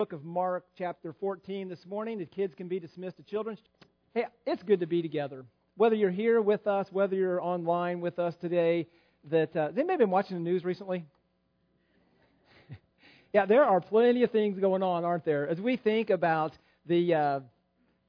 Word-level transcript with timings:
book 0.00 0.14
of 0.14 0.24
Mark, 0.24 0.64
chapter 0.78 1.12
14, 1.12 1.68
this 1.68 1.84
morning. 1.84 2.16
The 2.16 2.24
kids 2.24 2.54
can 2.54 2.68
be 2.68 2.80
dismissed 2.80 3.18
to 3.18 3.22
children. 3.22 3.58
Hey, 4.14 4.24
it's 4.46 4.62
good 4.62 4.80
to 4.80 4.86
be 4.86 5.02
together. 5.02 5.44
Whether 5.76 5.94
you're 5.94 6.10
here 6.10 6.40
with 6.40 6.66
us, 6.66 6.86
whether 6.90 7.14
you're 7.14 7.42
online 7.42 8.00
with 8.00 8.18
us 8.18 8.34
today, 8.40 8.86
that 9.24 9.54
uh, 9.54 9.72
they 9.72 9.82
may 9.82 9.92
have 9.92 9.98
been 9.98 10.08
watching 10.08 10.38
the 10.38 10.42
news 10.42 10.64
recently. 10.64 11.04
yeah, 13.34 13.44
there 13.44 13.62
are 13.62 13.78
plenty 13.78 14.22
of 14.22 14.30
things 14.30 14.58
going 14.58 14.82
on, 14.82 15.04
aren't 15.04 15.26
there? 15.26 15.46
As 15.46 15.60
we 15.60 15.76
think 15.76 16.08
about 16.08 16.56
the 16.86 17.12
uh, 17.12 17.40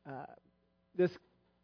uh, 0.10 0.12
this 0.96 1.12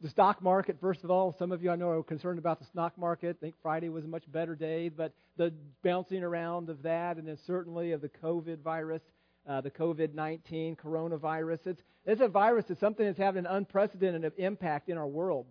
the 0.02 0.10
stock 0.10 0.42
market, 0.42 0.76
first 0.82 1.06
of 1.06 1.10
all, 1.10 1.34
some 1.40 1.54
of 1.54 1.64
you 1.64 1.72
I 1.72 1.78
know 1.78 1.92
are 1.92 2.04
concerned 2.04 2.38
about 2.38 2.60
the 2.60 2.66
stock 2.66 2.98
market. 2.98 3.38
I 3.40 3.46
think 3.46 3.56
Friday 3.64 3.88
was 3.88 4.04
a 4.04 4.10
much 4.10 4.30
better 4.30 4.56
day, 4.56 4.90
but 4.90 5.14
the 5.38 5.54
bouncing 5.84 6.22
around 6.22 6.70
of 6.70 6.84
that, 6.84 7.16
and 7.16 7.26
then 7.26 7.38
certainly 7.48 7.94
of 7.94 8.02
the 8.02 8.10
COVID 8.10 8.60
virus 8.60 9.02
uh, 9.48 9.62
the 9.62 9.72
COVID 9.72 10.14
19 10.14 10.76
coronavirus. 10.76 11.68
It's, 11.68 11.82
it's 12.06 12.22
a 12.22 12.28
virus 12.28 12.66
It's 12.70 12.80
something 12.80 13.06
that's 13.06 13.18
having 13.18 13.46
an 13.46 13.52
unprecedented 13.52 14.32
impact 14.38 14.90
in 14.90 14.98
our 14.98 15.08
world. 15.08 15.46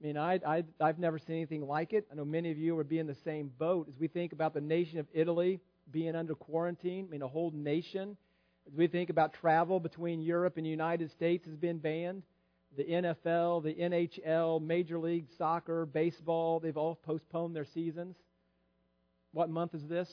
I 0.00 0.06
mean, 0.06 0.16
I, 0.16 0.40
I, 0.46 0.64
I've 0.80 0.98
never 0.98 1.18
seen 1.18 1.36
anything 1.36 1.66
like 1.66 1.92
it. 1.92 2.06
I 2.12 2.14
know 2.14 2.24
many 2.24 2.50
of 2.50 2.58
you 2.58 2.76
would 2.76 2.88
be 2.88 2.98
in 2.98 3.06
the 3.06 3.16
same 3.24 3.50
boat 3.58 3.88
as 3.88 3.98
we 3.98 4.08
think 4.08 4.32
about 4.32 4.52
the 4.52 4.60
nation 4.60 4.98
of 4.98 5.06
Italy 5.14 5.60
being 5.90 6.14
under 6.14 6.34
quarantine. 6.34 7.06
I 7.08 7.12
mean, 7.12 7.22
a 7.22 7.28
whole 7.28 7.50
nation. 7.50 8.16
As 8.66 8.74
we 8.74 8.88
think 8.88 9.10
about 9.10 9.32
travel 9.32 9.80
between 9.80 10.20
Europe 10.20 10.56
and 10.56 10.66
the 10.66 10.70
United 10.70 11.10
States 11.12 11.46
has 11.46 11.56
been 11.56 11.78
banned. 11.78 12.22
The 12.76 12.84
NFL, 12.84 13.62
the 13.62 13.74
NHL, 13.74 14.60
Major 14.60 14.98
League 14.98 15.28
Soccer, 15.38 15.86
baseball, 15.86 16.60
they've 16.60 16.76
all 16.76 16.96
postponed 16.96 17.56
their 17.56 17.64
seasons. 17.64 18.16
What 19.32 19.48
month 19.48 19.74
is 19.74 19.86
this? 19.86 20.12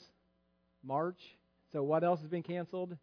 March. 0.84 1.20
So 1.74 1.84
what 1.84 2.04
else 2.04 2.22
has 2.22 2.30
been 2.30 2.44
canceled? 2.44 2.96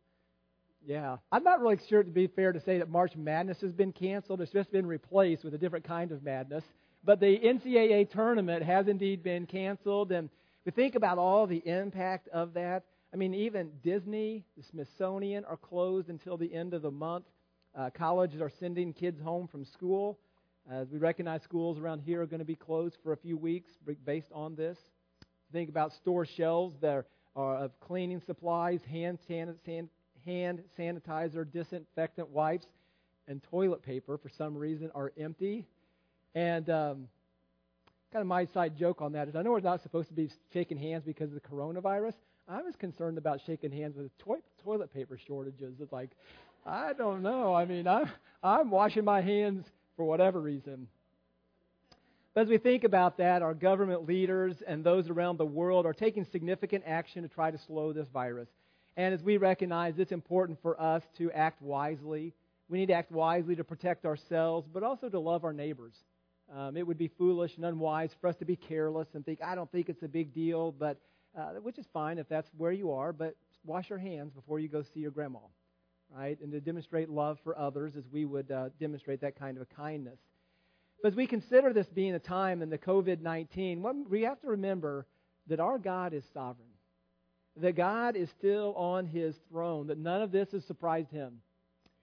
Yeah. 0.87 1.19
I'm 1.31 1.45
not 1.45 1.61
really 1.61 1.79
sure 1.89 2.03
to 2.03 2.11
be 2.11 2.27
fair 2.27 2.53
to 2.53 2.61
say 2.61 2.79
that 2.79 2.89
March 2.89 3.17
Madness 3.17 3.61
has 3.61 3.73
been 3.73 3.93
canceled. 3.93 4.41
It's 4.41 4.53
just 4.53 4.73
been 4.73 4.87
replaced 4.87 5.45
with 5.45 5.55
a 5.55 5.59
different 5.59 5.85
kind 5.85 6.13
of 6.13 6.23
madness. 6.23 6.65
But 7.05 7.21
the 7.21 7.39
NCAA 7.39 8.11
tournament 8.11 8.63
has 8.65 8.89
indeed 8.89 9.23
been 9.23 9.47
canceled. 9.47 10.13
And 10.13 10.31
we 10.65 10.73
think 10.73 10.95
about 10.95 11.19
all 11.19 11.47
the 11.47 11.63
impact 11.67 12.29
of 12.29 12.55
that. 12.55 12.85
I 13.13 13.17
mean, 13.17 13.35
even 13.35 13.71
Disney, 13.83 14.45
the 14.57 14.63
Smithsonian 14.63 15.45
are 15.45 15.57
closed 15.57 16.09
until 16.09 16.37
the 16.37 16.53
end 16.53 16.75
of 16.75 16.83
the 16.83 16.91
month. 16.91 17.25
Uh, 17.77 17.91
colleges 17.91 18.41
are 18.41 18.51
sending 18.61 18.93
kids 18.93 19.21
home 19.21 19.49
from 19.49 19.65
school. 19.65 20.19
As 20.71 20.89
we 20.91 20.99
recognize 20.99 21.43
schools 21.43 21.79
around 21.79 22.01
here 22.01 22.23
are 22.23 22.27
going 22.27 22.41
to 22.41 22.45
be 22.45 22.55
closed 22.55 22.97
for 23.03 23.13
a 23.13 23.17
few 23.17 23.37
weeks 23.37 23.71
based 24.05 24.31
on 24.33 24.55
this. 24.55 24.79
Think 25.53 25.69
about 25.69 25.93
store 25.95 26.25
shelves. 26.25 26.77
They're 26.81 27.07
uh, 27.37 27.65
of 27.65 27.81
cleaning 27.81 28.21
supplies, 28.27 28.81
hand, 28.89 29.19
san, 29.27 29.55
san, 29.65 29.89
hand 30.25 30.63
sanitizer, 30.79 31.51
disinfectant 31.51 32.29
wipes, 32.29 32.67
and 33.29 33.43
toilet 33.45 33.83
paper 33.83 34.19
for 34.19 34.29
some 34.29 34.57
reason 34.57 34.91
are 34.95 35.13
empty. 35.19 35.67
And 36.35 36.69
um, 36.71 37.09
kind 38.13 38.21
of 38.21 38.27
my 38.27 38.45
side 38.47 38.77
joke 38.77 39.01
on 39.01 39.13
that 39.13 39.29
is 39.29 39.37
I 39.37 39.43
know 39.43 39.51
we're 39.51 39.61
not 39.61 39.83
supposed 39.83 40.09
to 40.09 40.15
be 40.15 40.31
shaking 40.53 40.79
hands 40.79 41.05
because 41.05 41.29
of 41.29 41.35
the 41.35 41.49
coronavirus. 41.49 42.15
I 42.49 42.63
was 42.63 42.75
concerned 42.77 43.19
about 43.19 43.41
shaking 43.47 43.71
hands 43.71 43.97
with 43.97 44.17
to- 44.25 44.43
toilet 44.65 44.93
paper 44.93 45.19
shortages. 45.27 45.75
It's 45.81 45.93
like, 45.93 46.11
I 46.67 46.93
don't 46.93 47.23
know. 47.23 47.55
I 47.55 47.65
mean, 47.65 47.87
I'm, 47.87 48.11
I'm 48.43 48.71
washing 48.71 49.05
my 49.05 49.21
hands 49.21 49.67
for 49.97 50.05
whatever 50.05 50.41
reason. 50.41 50.89
But 52.35 52.43
as 52.43 52.49
we 52.49 52.59
think 52.59 52.85
about 52.85 53.19
that, 53.19 53.43
our 53.43 53.55
government 53.55 54.07
leaders 54.07 54.63
and 54.67 54.85
those 54.85 55.09
around 55.09 55.39
the 55.39 55.47
world 55.47 55.87
are 55.87 55.93
taking 55.93 56.25
significant 56.25 56.85
action 56.87 57.23
to 57.23 57.29
try 57.29 57.51
to 57.51 57.59
slow 57.59 57.93
this 57.93 58.09
virus. 58.13 58.49
And 58.97 59.15
as 59.15 59.23
we 59.23 59.37
recognize 59.37 59.99
it's 59.99 60.13
important 60.13 60.59
for 60.63 60.81
us 60.81 61.03
to 61.19 61.31
act 61.33 61.63
wisely, 61.63 62.35
we 62.69 62.79
need 62.79 62.87
to 62.87 62.95
act 62.95 63.11
wisely 63.11 63.57
to 63.57 63.65
protect 63.65 64.05
ourselves, 64.05 64.69
but 64.73 64.83
also 64.83 65.09
to 65.09 65.19
love 65.19 65.45
our 65.45 65.53
neighbors. 65.53 65.95
Um, 66.55 66.77
it 66.77 66.87
would 66.87 66.99
be 66.99 67.09
foolish 67.09 67.57
and 67.57 67.65
unwise 67.65 68.11
for 68.21 68.29
us 68.29 68.37
to 68.37 68.45
be 68.45 68.57
careless 68.57 69.09
and 69.15 69.25
think, 69.25 69.41
I 69.43 69.55
don't 69.55 69.71
think 69.71 69.89
it's 69.89 70.03
a 70.03 70.09
big 70.09 70.35
deal, 70.35 70.73
but 70.73 70.99
uh, 71.39 71.51
which 71.63 71.79
is 71.79 71.87
fine 71.93 72.19
if 72.19 72.29
that's 72.29 72.49
where 72.57 72.73
you 72.73 72.93
are, 72.93 73.13
but 73.13 73.37
wash 73.65 73.89
your 73.89 73.99
hands 73.99 74.33
before 74.33 74.59
you 74.59 74.69
go 74.69 74.83
see 74.83 75.01
your 75.01 75.13
grandma, 75.13 75.39
right? 76.13 76.41
And 76.41 76.51
to 76.53 76.61
demonstrate 76.61 77.09
love 77.09 77.39
for 77.45 77.57
others 77.57 77.95
as 77.97 78.05
we 78.13 78.25
would 78.25 78.51
uh, 78.51 78.71
demonstrate 78.81 79.21
that 79.21 79.39
kind 79.39 79.57
of 79.57 79.63
a 79.63 79.75
kindness. 79.75 80.19
But 81.03 81.13
as 81.13 81.17
we 81.17 81.27
consider 81.27 81.73
this 81.73 81.87
being 81.89 82.15
a 82.15 82.19
time 82.19 82.63
in 82.63 82.71
the 82.71 82.79
COVID 82.79 83.21
19, 83.21 84.07
we 84.09 84.23
have 84.23 84.41
to 84.41 84.49
remember 84.49 85.07
that 85.47 85.61
our 85.61 85.79
God 85.79 86.13
is 86.13 86.25
sovereign, 86.35 86.69
that 87.61 87.77
God 87.77 88.17
is 88.17 88.29
still 88.31 88.75
on 88.75 89.07
his 89.07 89.35
throne, 89.51 89.87
that 89.89 89.99
none 89.99 90.23
of 90.23 90.33
this 90.33 90.51
has 90.53 90.65
surprised 90.65 91.11
him, 91.11 91.39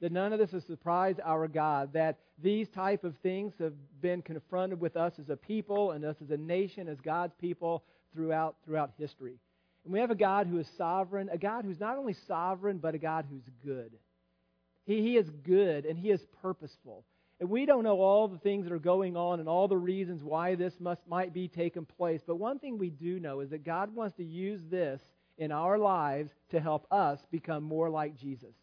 that 0.02 0.12
none 0.12 0.34
of 0.34 0.40
this 0.40 0.52
has 0.52 0.64
surprised 0.66 1.20
our 1.24 1.48
God, 1.48 1.94
that 1.94 2.20
these 2.42 2.68
type 2.70 3.04
of 3.04 3.16
things 3.24 3.54
have 3.60 3.74
been 4.02 4.22
confronted 4.22 4.80
with 4.80 4.96
us 4.96 5.14
as 5.20 5.30
a 5.30 5.36
people 5.36 5.92
and 5.92 6.06
us 6.06 6.16
as 6.24 6.30
a 6.30 6.38
nation, 6.38 6.88
as 6.88 7.00
God's 7.02 7.34
people 7.40 7.84
throughout, 8.14 8.56
throughout 8.66 8.92
history. 8.98 9.40
And 9.84 9.94
we 9.94 10.00
have 10.00 10.12
a 10.12 10.16
God 10.16 10.48
who 10.48 10.60
is 10.60 10.68
sovereign, 10.78 11.30
a 11.32 11.38
God 11.38 11.66
who's 11.66 11.80
not 11.80 11.98
only 11.98 12.16
sovereign, 12.28 12.78
but 12.78 12.94
a 12.94 12.98
God 12.98 13.26
who's 13.30 13.50
good. 13.64 13.92
He, 14.86 15.02
he 15.02 15.18
is 15.18 15.30
good 15.46 15.86
and 15.86 15.98
he 15.98 16.12
is 16.12 16.22
purposeful. 16.42 17.04
And 17.40 17.50
we 17.50 17.66
don't 17.66 17.84
know 17.84 18.02
all 18.02 18.28
the 18.28 18.40
things 18.40 18.66
that 18.66 18.74
are 18.74 18.80
going 18.80 19.16
on 19.16 19.40
and 19.40 19.48
all 19.48 19.68
the 19.68 19.78
reasons 19.78 20.24
why 20.24 20.56
this 20.56 20.74
must, 20.80 21.02
might 21.08 21.34
be 21.34 21.48
taking 21.48 21.86
place. 21.86 22.22
But 22.26 22.36
one 22.36 22.58
thing 22.58 22.78
we 22.78 22.90
do 22.90 23.20
know 23.20 23.42
is 23.42 23.52
that 23.52 23.64
God 23.64 23.96
wants 23.96 24.18
to 24.18 24.24
use 24.24 24.62
this 24.70 25.00
in 25.38 25.52
our 25.52 25.78
lives 25.78 26.32
to 26.50 26.60
help 26.60 26.86
us 26.92 27.20
become 27.32 27.64
more 27.64 27.90
like 27.90 28.18
Jesus. 28.18 28.56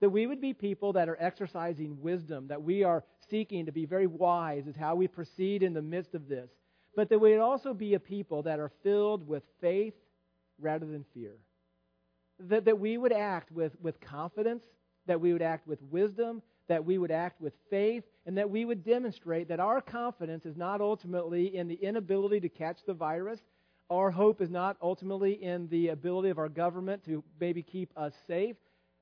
That 0.00 0.10
we 0.10 0.26
would 0.26 0.40
be 0.40 0.52
people 0.52 0.92
that 0.94 1.08
are 1.08 1.16
exercising 1.20 2.00
wisdom, 2.00 2.48
that 2.48 2.62
we 2.62 2.84
are 2.84 3.04
seeking 3.30 3.66
to 3.66 3.72
be 3.72 3.86
very 3.86 4.06
wise 4.06 4.66
as 4.68 4.76
how 4.76 4.94
we 4.94 5.08
proceed 5.08 5.62
in 5.62 5.72
the 5.72 5.82
midst 5.82 6.14
of 6.14 6.28
this. 6.28 6.50
But 6.94 7.08
that 7.10 7.18
we 7.18 7.32
would 7.32 7.40
also 7.40 7.74
be 7.74 7.94
a 7.94 8.00
people 8.00 8.42
that 8.42 8.58
are 8.58 8.72
filled 8.82 9.26
with 9.26 9.42
faith 9.60 9.94
rather 10.58 10.86
than 10.86 11.04
fear. 11.14 11.32
That, 12.40 12.64
that 12.66 12.78
we 12.78 12.98
would 12.98 13.12
act 13.12 13.50
with, 13.52 13.72
with 13.80 14.00
confidence, 14.00 14.64
that 15.06 15.20
we 15.20 15.32
would 15.32 15.42
act 15.42 15.66
with 15.66 15.80
wisdom, 15.82 16.42
that 16.68 16.84
we 16.84 16.98
would 16.98 17.10
act 17.10 17.40
with 17.40 17.54
faith, 17.70 18.04
and 18.26 18.36
that 18.36 18.50
we 18.50 18.64
would 18.64 18.84
demonstrate 18.84 19.48
that 19.48 19.60
our 19.60 19.80
confidence 19.80 20.44
is 20.44 20.56
not 20.56 20.80
ultimately 20.80 21.56
in 21.56 21.68
the 21.68 21.74
inability 21.74 22.40
to 22.40 22.48
catch 22.48 22.78
the 22.86 22.94
virus. 22.94 23.40
Our 23.88 24.10
hope 24.10 24.40
is 24.40 24.50
not 24.50 24.76
ultimately 24.82 25.32
in 25.32 25.68
the 25.68 25.88
ability 25.88 26.30
of 26.30 26.38
our 26.38 26.48
government 26.48 27.04
to 27.04 27.22
maybe 27.40 27.62
keep 27.62 27.92
us 27.96 28.12
safe, 28.26 28.56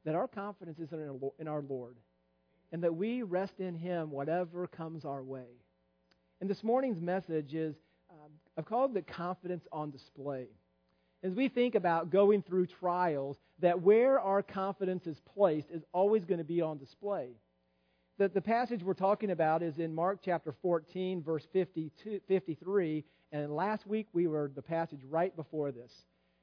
that 0.05 0.15
our 0.15 0.29
confidence 0.29 0.79
is 0.79 0.93
in 0.93 1.49
our 1.49 1.63
Lord, 1.63 1.97
and 2.71 2.83
that 2.83 2.95
we 2.95 3.23
rest 3.23 3.61
in 3.61 3.75
Him 3.75 4.11
whatever 4.11 4.67
comes 4.67 5.05
our 5.05 5.23
way. 5.23 5.47
And 6.41 6.51
this 6.51 6.63
morning's 6.63 7.01
message 7.01 7.55
is 7.55 7.75
um, 8.11 8.31
I've 8.59 8.67
called 8.67 8.97
it 8.97 9.07
confidence 9.07 9.65
on 9.73 9.91
display. 9.91 10.47
As 11.23 11.33
we 11.33 11.49
think 11.49 11.75
about 11.75 12.11
going 12.11 12.43
through 12.43 12.67
trials, 12.67 13.39
that 13.61 13.81
where 13.81 14.21
our 14.21 14.43
confidence 14.43 15.07
is 15.07 15.19
placed 15.35 15.71
is 15.71 15.83
always 15.95 16.27
going 16.27 16.39
to 16.39 16.45
be 16.45 16.61
on 16.61 16.77
display. 16.77 17.31
The, 18.19 18.29
the 18.29 18.43
passage 18.43 18.83
we're 18.83 18.95
talking 18.95 19.31
about 19.31 19.63
is 19.63 19.79
in 19.79 19.95
Mark 19.95 20.21
chapter 20.23 20.55
14, 20.61 21.23
verse 21.23 21.47
52, 21.53 22.21
53. 22.29 23.05
And 23.35 23.53
last 23.53 23.85
week 23.85 24.07
we 24.13 24.29
were 24.29 24.49
the 24.55 24.63
passage 24.63 25.01
right 25.11 25.35
before 25.35 25.73
this. 25.73 25.93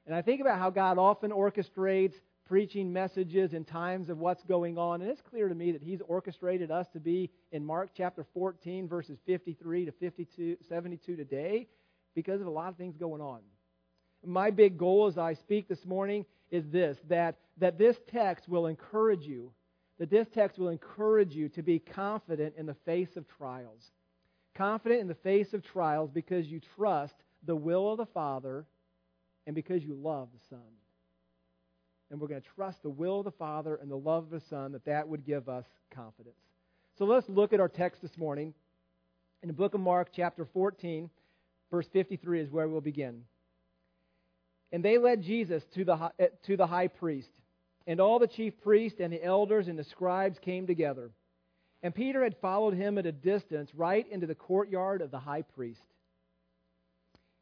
And 0.05 0.13
I 0.13 0.21
think 0.21 0.41
about 0.41 0.59
how 0.59 0.69
God 0.69 0.97
often 0.97 1.31
orchestrates 1.31 2.15
preaching 2.45 2.91
messages 2.91 3.53
in 3.53 3.63
times 3.63 4.09
of 4.09 4.17
what's 4.17 4.43
going 4.43 4.77
on. 4.77 5.01
And 5.01 5.09
it's 5.09 5.21
clear 5.21 5.47
to 5.47 5.55
me 5.55 5.71
that 5.71 5.81
He's 5.81 6.01
orchestrated 6.01 6.69
us 6.69 6.87
to 6.89 6.99
be 6.99 7.31
in 7.53 7.65
Mark 7.65 7.91
chapter 7.95 8.25
14, 8.33 8.89
verses 8.89 9.17
53 9.25 9.85
to 9.85 9.91
52, 9.93 10.57
72 10.67 11.15
today 11.15 11.69
because 12.13 12.41
of 12.41 12.47
a 12.47 12.51
lot 12.51 12.67
of 12.67 12.75
things 12.75 12.97
going 12.97 13.21
on. 13.21 13.39
My 14.25 14.51
big 14.51 14.77
goal 14.77 15.07
as 15.07 15.17
I 15.17 15.35
speak 15.35 15.69
this 15.69 15.85
morning 15.85 16.25
is 16.49 16.67
this 16.71 16.97
that, 17.07 17.37
that 17.59 17.77
this 17.77 17.95
text 18.11 18.49
will 18.49 18.67
encourage 18.67 19.25
you 19.25 19.53
that 19.97 20.09
this 20.09 20.27
text 20.33 20.57
will 20.57 20.69
encourage 20.69 21.35
you 21.35 21.47
to 21.47 21.61
be 21.61 21.77
confident 21.77 22.55
in 22.57 22.65
the 22.65 22.75
face 22.85 23.15
of 23.15 23.27
trials. 23.37 23.91
Confident 24.55 25.01
in 25.01 25.07
the 25.07 25.15
face 25.15 25.53
of 25.53 25.63
trials 25.63 26.09
because 26.11 26.47
you 26.47 26.59
trust 26.75 27.15
the 27.45 27.55
will 27.55 27.91
of 27.91 27.97
the 27.97 28.05
Father 28.05 28.65
and 29.47 29.55
because 29.55 29.83
you 29.83 29.93
love 29.95 30.29
the 30.33 30.55
Son. 30.55 30.59
And 32.09 32.19
we're 32.19 32.27
going 32.27 32.41
to 32.41 32.47
trust 32.55 32.83
the 32.83 32.89
will 32.89 33.19
of 33.19 33.25
the 33.25 33.31
Father 33.31 33.75
and 33.75 33.89
the 33.89 33.95
love 33.95 34.25
of 34.25 34.29
the 34.29 34.45
Son 34.49 34.73
that 34.73 34.85
that 34.85 35.07
would 35.07 35.25
give 35.25 35.47
us 35.47 35.65
confidence. 35.93 36.35
So 36.97 37.05
let's 37.05 37.27
look 37.29 37.53
at 37.53 37.59
our 37.59 37.69
text 37.69 38.01
this 38.01 38.17
morning. 38.17 38.53
In 39.41 39.47
the 39.47 39.53
book 39.53 39.73
of 39.73 39.79
Mark, 39.79 40.09
chapter 40.13 40.45
14, 40.53 41.09
verse 41.71 41.87
53 41.93 42.41
is 42.41 42.51
where 42.51 42.67
we'll 42.67 42.81
begin. 42.81 43.23
And 44.71 44.83
they 44.83 44.97
led 44.97 45.23
Jesus 45.23 45.63
to 45.73 45.85
the, 45.85 46.11
eh, 46.19 46.27
to 46.45 46.57
the 46.57 46.67
high 46.67 46.87
priest. 46.87 47.31
And 47.87 47.99
all 47.99 48.19
the 48.19 48.27
chief 48.27 48.59
priests 48.61 48.99
and 48.99 49.11
the 49.11 49.23
elders 49.23 49.67
and 49.67 49.79
the 49.79 49.83
scribes 49.83 50.37
came 50.39 50.67
together. 50.67 51.11
And 51.83 51.95
Peter 51.95 52.23
had 52.23 52.37
followed 52.37 52.75
him 52.75 52.97
at 52.97 53.05
a 53.05 53.11
distance 53.11 53.73
right 53.73 54.07
into 54.11 54.27
the 54.27 54.35
courtyard 54.35 55.01
of 55.01 55.11
the 55.11 55.19
high 55.19 55.41
priest. 55.41 55.81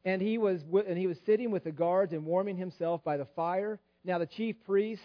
And 0.04 0.22
he 0.22 0.38
was, 0.38 0.62
and 0.86 0.96
he 0.96 1.06
was 1.06 1.18
sitting 1.26 1.50
with 1.50 1.64
the 1.64 1.72
guards 1.72 2.12
and 2.12 2.24
warming 2.24 2.56
himself 2.56 3.04
by 3.04 3.18
the 3.18 3.26
fire. 3.36 3.78
Now 4.04 4.18
the 4.18 4.26
chief 4.26 4.56
priest 4.64 5.02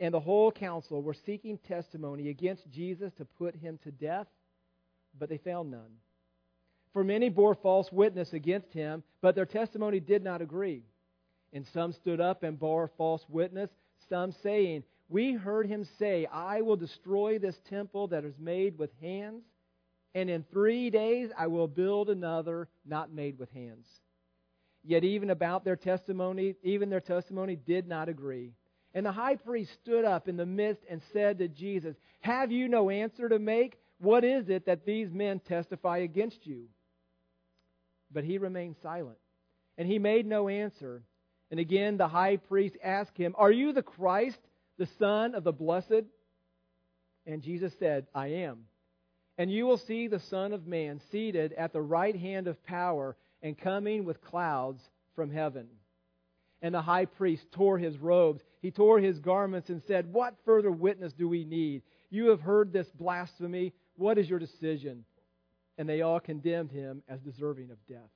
and 0.00 0.14
the 0.14 0.20
whole 0.20 0.50
council 0.50 1.02
were 1.02 1.14
seeking 1.14 1.58
testimony 1.58 2.30
against 2.30 2.70
Jesus 2.70 3.12
to 3.18 3.24
put 3.24 3.54
him 3.54 3.78
to 3.84 3.90
death, 3.90 4.26
but 5.18 5.28
they 5.28 5.36
found 5.36 5.70
none. 5.70 5.98
For 6.92 7.04
many 7.04 7.28
bore 7.28 7.54
false 7.54 7.92
witness 7.92 8.32
against 8.32 8.72
him, 8.72 9.02
but 9.20 9.34
their 9.34 9.46
testimony 9.46 10.00
did 10.00 10.24
not 10.24 10.42
agree. 10.42 10.82
And 11.52 11.66
some 11.66 11.92
stood 11.92 12.20
up 12.20 12.42
and 12.42 12.58
bore 12.58 12.90
false 12.96 13.24
witness, 13.28 13.70
some 14.08 14.32
saying, 14.32 14.84
We 15.12 15.34
heard 15.34 15.66
him 15.66 15.86
say, 15.98 16.24
I 16.24 16.62
will 16.62 16.76
destroy 16.76 17.38
this 17.38 17.60
temple 17.68 18.06
that 18.08 18.24
is 18.24 18.32
made 18.38 18.78
with 18.78 18.88
hands, 19.02 19.44
and 20.14 20.30
in 20.30 20.42
three 20.50 20.88
days 20.88 21.28
I 21.36 21.48
will 21.48 21.68
build 21.68 22.08
another 22.08 22.66
not 22.86 23.12
made 23.12 23.38
with 23.38 23.50
hands. 23.50 23.86
Yet 24.82 25.04
even 25.04 25.28
about 25.28 25.66
their 25.66 25.76
testimony, 25.76 26.54
even 26.62 26.88
their 26.88 26.98
testimony 26.98 27.56
did 27.56 27.86
not 27.86 28.08
agree. 28.08 28.54
And 28.94 29.04
the 29.04 29.12
high 29.12 29.36
priest 29.36 29.74
stood 29.82 30.06
up 30.06 30.28
in 30.28 30.38
the 30.38 30.46
midst 30.46 30.82
and 30.88 31.02
said 31.12 31.38
to 31.40 31.48
Jesus, 31.48 31.94
Have 32.22 32.50
you 32.50 32.66
no 32.66 32.88
answer 32.88 33.28
to 33.28 33.38
make? 33.38 33.76
What 33.98 34.24
is 34.24 34.48
it 34.48 34.64
that 34.64 34.86
these 34.86 35.12
men 35.12 35.40
testify 35.40 35.98
against 35.98 36.46
you? 36.46 36.68
But 38.10 38.24
he 38.24 38.38
remained 38.38 38.76
silent, 38.82 39.18
and 39.76 39.86
he 39.86 39.98
made 39.98 40.24
no 40.24 40.48
answer. 40.48 41.02
And 41.50 41.60
again 41.60 41.98
the 41.98 42.08
high 42.08 42.38
priest 42.38 42.78
asked 42.82 43.18
him, 43.18 43.34
Are 43.36 43.52
you 43.52 43.74
the 43.74 43.82
Christ, 43.82 44.40
the 44.78 44.88
Son 44.98 45.34
of 45.34 45.44
the 45.44 45.52
Blessed? 45.52 46.04
And 47.26 47.42
Jesus 47.42 47.72
said, 47.78 48.06
I 48.14 48.28
am. 48.28 48.64
And 49.38 49.50
you 49.50 49.66
will 49.66 49.78
see 49.78 50.08
the 50.08 50.22
Son 50.30 50.52
of 50.52 50.66
Man 50.66 51.00
seated 51.10 51.52
at 51.54 51.72
the 51.72 51.80
right 51.80 52.16
hand 52.16 52.48
of 52.48 52.62
power 52.64 53.16
and 53.42 53.58
coming 53.58 54.04
with 54.04 54.22
clouds 54.22 54.80
from 55.14 55.30
heaven. 55.30 55.66
And 56.60 56.74
the 56.74 56.82
high 56.82 57.06
priest 57.06 57.42
tore 57.52 57.78
his 57.78 57.96
robes. 57.98 58.42
He 58.60 58.70
tore 58.70 59.00
his 59.00 59.18
garments 59.18 59.68
and 59.68 59.82
said, 59.86 60.12
What 60.12 60.34
further 60.44 60.70
witness 60.70 61.12
do 61.12 61.28
we 61.28 61.44
need? 61.44 61.82
You 62.10 62.28
have 62.28 62.40
heard 62.40 62.72
this 62.72 62.86
blasphemy. 62.98 63.72
What 63.96 64.18
is 64.18 64.28
your 64.28 64.38
decision? 64.38 65.04
And 65.78 65.88
they 65.88 66.02
all 66.02 66.20
condemned 66.20 66.70
him 66.70 67.02
as 67.08 67.20
deserving 67.20 67.70
of 67.70 67.78
death. 67.88 68.10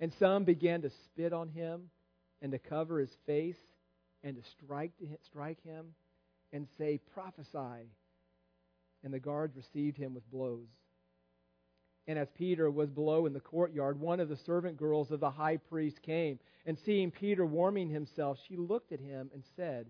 And 0.00 0.12
some 0.18 0.44
began 0.44 0.82
to 0.82 0.90
spit 1.04 1.32
on 1.32 1.48
him 1.48 1.90
and 2.40 2.52
to 2.52 2.58
cover 2.58 3.00
his 3.00 3.10
face 3.26 3.56
and 4.22 4.36
to 4.36 4.50
strike, 4.50 4.92
strike 5.24 5.62
him 5.62 5.86
and 6.52 6.66
say, 6.76 7.00
Prophesy. 7.12 7.88
And 9.04 9.14
the 9.14 9.20
guards 9.20 9.56
received 9.56 9.96
him 9.96 10.14
with 10.14 10.28
blows. 10.30 10.66
And 12.08 12.18
as 12.18 12.28
Peter 12.36 12.70
was 12.70 12.88
below 12.88 13.26
in 13.26 13.34
the 13.34 13.40
courtyard, 13.40 14.00
one 14.00 14.18
of 14.18 14.30
the 14.30 14.36
servant 14.36 14.78
girls 14.78 15.10
of 15.10 15.20
the 15.20 15.30
high 15.30 15.58
priest 15.58 16.00
came, 16.02 16.38
and 16.64 16.78
seeing 16.78 17.10
Peter 17.10 17.44
warming 17.44 17.90
himself, 17.90 18.38
she 18.48 18.56
looked 18.56 18.92
at 18.92 19.00
him 19.00 19.30
and 19.34 19.44
said, 19.56 19.86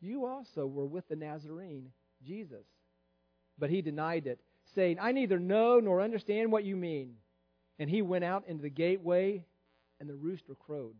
You 0.00 0.26
also 0.26 0.66
were 0.66 0.86
with 0.86 1.08
the 1.08 1.16
Nazarene, 1.16 1.90
Jesus. 2.24 2.66
But 3.58 3.70
he 3.70 3.80
denied 3.80 4.26
it, 4.26 4.40
saying, 4.74 4.98
I 5.00 5.12
neither 5.12 5.38
know 5.38 5.80
nor 5.80 6.02
understand 6.02 6.52
what 6.52 6.64
you 6.64 6.76
mean. 6.76 7.14
And 7.78 7.88
he 7.88 8.02
went 8.02 8.24
out 8.24 8.44
into 8.46 8.62
the 8.62 8.70
gateway, 8.70 9.44
and 10.00 10.08
the 10.08 10.14
rooster 10.14 10.54
crowed. 10.54 10.94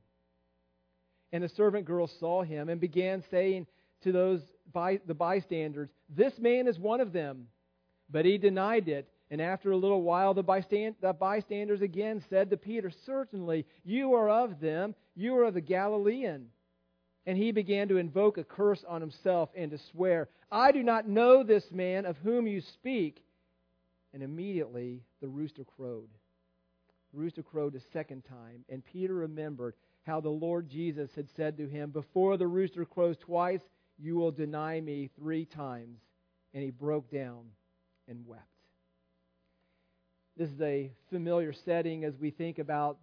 And 1.33 1.43
the 1.43 1.49
servant 1.49 1.87
girl 1.87 2.07
saw 2.07 2.43
him 2.43 2.69
and 2.69 2.81
began 2.81 3.25
saying 3.31 3.67
to 4.03 4.13
those 4.13 4.43
by, 4.73 5.01
the 5.07 5.15
bystanders, 5.15 5.89
This 6.09 6.39
man 6.39 6.67
is 6.67 6.79
one 6.79 7.01
of 7.01 7.13
them. 7.13 7.49
But 8.11 8.25
he 8.25 8.39
denied 8.39 8.89
it. 8.89 9.09
And 9.31 9.41
after 9.41 9.71
a 9.71 9.77
little 9.77 10.03
while, 10.03 10.35
the, 10.35 10.45
bystand, 10.45 10.97
the 11.01 11.15
bystanders 11.15 11.81
again 11.81 12.23
said 12.29 12.51
to 12.51 12.57
Peter, 12.59 12.91
Certainly, 13.07 13.67
you 13.83 14.15
are 14.15 14.29
of 14.29 14.61
them. 14.61 14.95
You 15.15 15.37
are 15.39 15.45
of 15.45 15.55
the 15.55 15.63
Galilean. 15.63 16.49
And 17.25 17.39
he 17.39 17.53
began 17.53 17.89
to 17.89 17.97
invoke 17.97 18.37
a 18.37 18.45
curse 18.45 18.85
on 18.87 19.01
himself 19.01 19.49
and 19.57 19.71
to 19.71 19.79
swear, 19.79 20.29
I 20.51 20.73
do 20.73 20.83
not 20.83 21.09
know 21.09 21.43
this 21.43 21.65
man 21.71 22.05
of 22.05 22.19
whom 22.19 22.47
you 22.47 22.61
speak. 22.61 23.25
And 24.13 24.23
immediately 24.23 25.01
the 25.23 25.29
rooster 25.29 25.65
crowed. 25.65 26.09
The 27.15 27.21
rooster 27.21 27.43
crowed 27.43 27.75
a 27.75 27.81
second 27.93 28.25
time, 28.25 28.65
and 28.69 28.85
Peter 28.85 29.15
remembered 29.15 29.75
how 30.05 30.21
the 30.21 30.29
Lord 30.29 30.69
Jesus 30.69 31.11
had 31.15 31.29
said 31.37 31.57
to 31.59 31.69
him, 31.69 31.91
Before 31.91 32.37
the 32.37 32.47
rooster 32.47 32.85
crows 32.85 33.17
twice, 33.19 33.63
you 33.99 34.17
will 34.17 34.33
deny 34.33 34.81
me 34.81 35.11
three 35.19 35.45
times. 35.45 35.99
And 36.55 36.63
he 36.63 36.71
broke 36.71 37.11
down 37.11 37.45
and 38.09 38.27
wept. 38.27 38.43
This 40.37 40.51
is 40.51 40.61
a 40.61 40.91
familiar 41.11 41.53
setting 41.53 42.05
as 42.05 42.17
we 42.19 42.31
think 42.31 42.59
about 42.59 42.99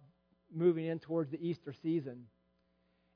moving 0.54 0.86
in 0.86 0.98
towards 0.98 1.30
the 1.30 1.44
Easter 1.44 1.72
season. 1.82 2.26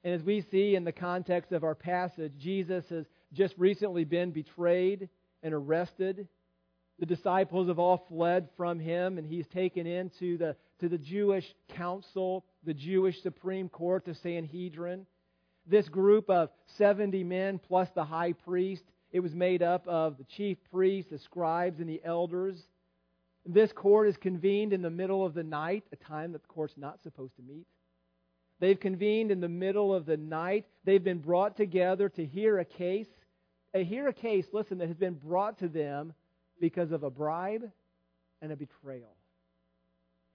And 0.03 0.15
as 0.15 0.23
we 0.23 0.41
see 0.41 0.77
in 0.77 0.85
the 0.85 0.93
context 0.93 1.53
of 1.53 1.65
our 1.65 1.75
passage, 1.75 2.33
Jesus 2.39 2.89
has 2.91 3.07
just 3.33 3.55
recently 3.59 4.05
been 4.05 4.31
betrayed 4.31 5.09
and 5.43 5.55
arrested. 5.55 6.29
The 6.99 7.07
disciples 7.07 7.69
have 7.69 7.79
all 7.79 8.07
fled 8.09 8.49
from 8.57 8.79
him, 8.79 9.19
and 9.19 9.27
he's 9.27 9.47
taken 9.49 9.87
into 9.87 10.39
the, 10.39 10.57
to 10.81 10.89
the 10.89 10.99
Jewish 10.99 11.47
council, 11.71 12.45
the 12.65 12.75
Jewish 12.75 13.23
Supreme 13.23 13.69
Court, 13.69 14.05
the 14.05 14.15
Sanhedrin. 14.15 15.07
This 15.67 15.89
group 15.89 16.29
of 16.29 16.51
70 16.77 17.25
men 17.25 17.59
plus 17.59 17.89
the 17.95 18.05
high 18.05 18.33
priest, 18.33 18.85
it 19.13 19.21
was 19.21 19.35
made 19.35 19.63
up 19.63 19.87
of 19.87 20.19
the 20.19 20.25
chief 20.25 20.59
priests, 20.71 21.11
the 21.11 21.19
scribes, 21.19 21.81
and 21.81 21.89
the 21.89 22.03
elders. 22.05 22.57
This 23.47 23.73
court 23.73 24.09
is 24.09 24.17
convened 24.17 24.73
in 24.73 24.83
the 24.83 24.91
middle 24.91 25.25
of 25.25 25.35
the 25.35 25.43
night, 25.43 25.85
a 25.93 25.97
time 25.97 26.33
that 26.33 26.43
the 26.43 26.49
court's 26.49 26.77
not 26.77 27.03
supposed 27.03 27.37
to 27.37 27.43
meet. 27.43 27.67
They've 28.61 28.79
convened 28.79 29.31
in 29.31 29.41
the 29.41 29.49
middle 29.49 29.95
of 29.95 30.07
the 30.07 30.17
night. 30.17 30.67
They've 30.85 31.03
been 31.03 31.19
brought 31.19 31.57
together 31.57 32.09
to 32.11 32.25
hear 32.25 32.59
a 32.59 32.65
case. 32.65 33.09
A 33.75 33.83
hear 33.83 34.09
a 34.09 34.13
case, 34.13 34.47
listen, 34.53 34.79
that 34.79 34.89
has 34.89 34.97
been 34.97 35.15
brought 35.15 35.59
to 35.59 35.69
them 35.69 36.15
because 36.61 36.93
of 36.93 37.03
a 37.03 37.11
bribe 37.11 37.71
and 38.41 38.53
a 38.53 38.57
betrayal. 38.57 39.17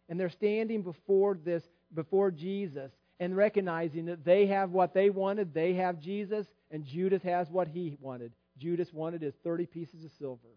And 0.10 0.20
they're 0.20 0.30
standing 0.30 0.82
before 0.82 1.38
this, 1.44 1.64
before 1.94 2.32
Jesus, 2.32 2.92
and 3.20 3.38
recognizing 3.38 4.06
that 4.08 4.26
they 4.26 4.48
have 4.48 4.72
what 4.72 4.94
they 4.94 5.10
wanted, 5.10 5.54
they 5.54 5.76
have 5.76 6.00
Jesus, 6.00 6.48
and 6.72 6.84
Judas 6.84 7.22
has 7.24 7.50
what 7.50 7.68
he 7.68 7.98
wanted. 8.02 8.34
Judas 8.58 8.92
wanted 8.92 9.22
his 9.22 9.36
30 9.44 9.68
pieces 9.68 10.04
of 10.04 10.12
silver 10.20 10.50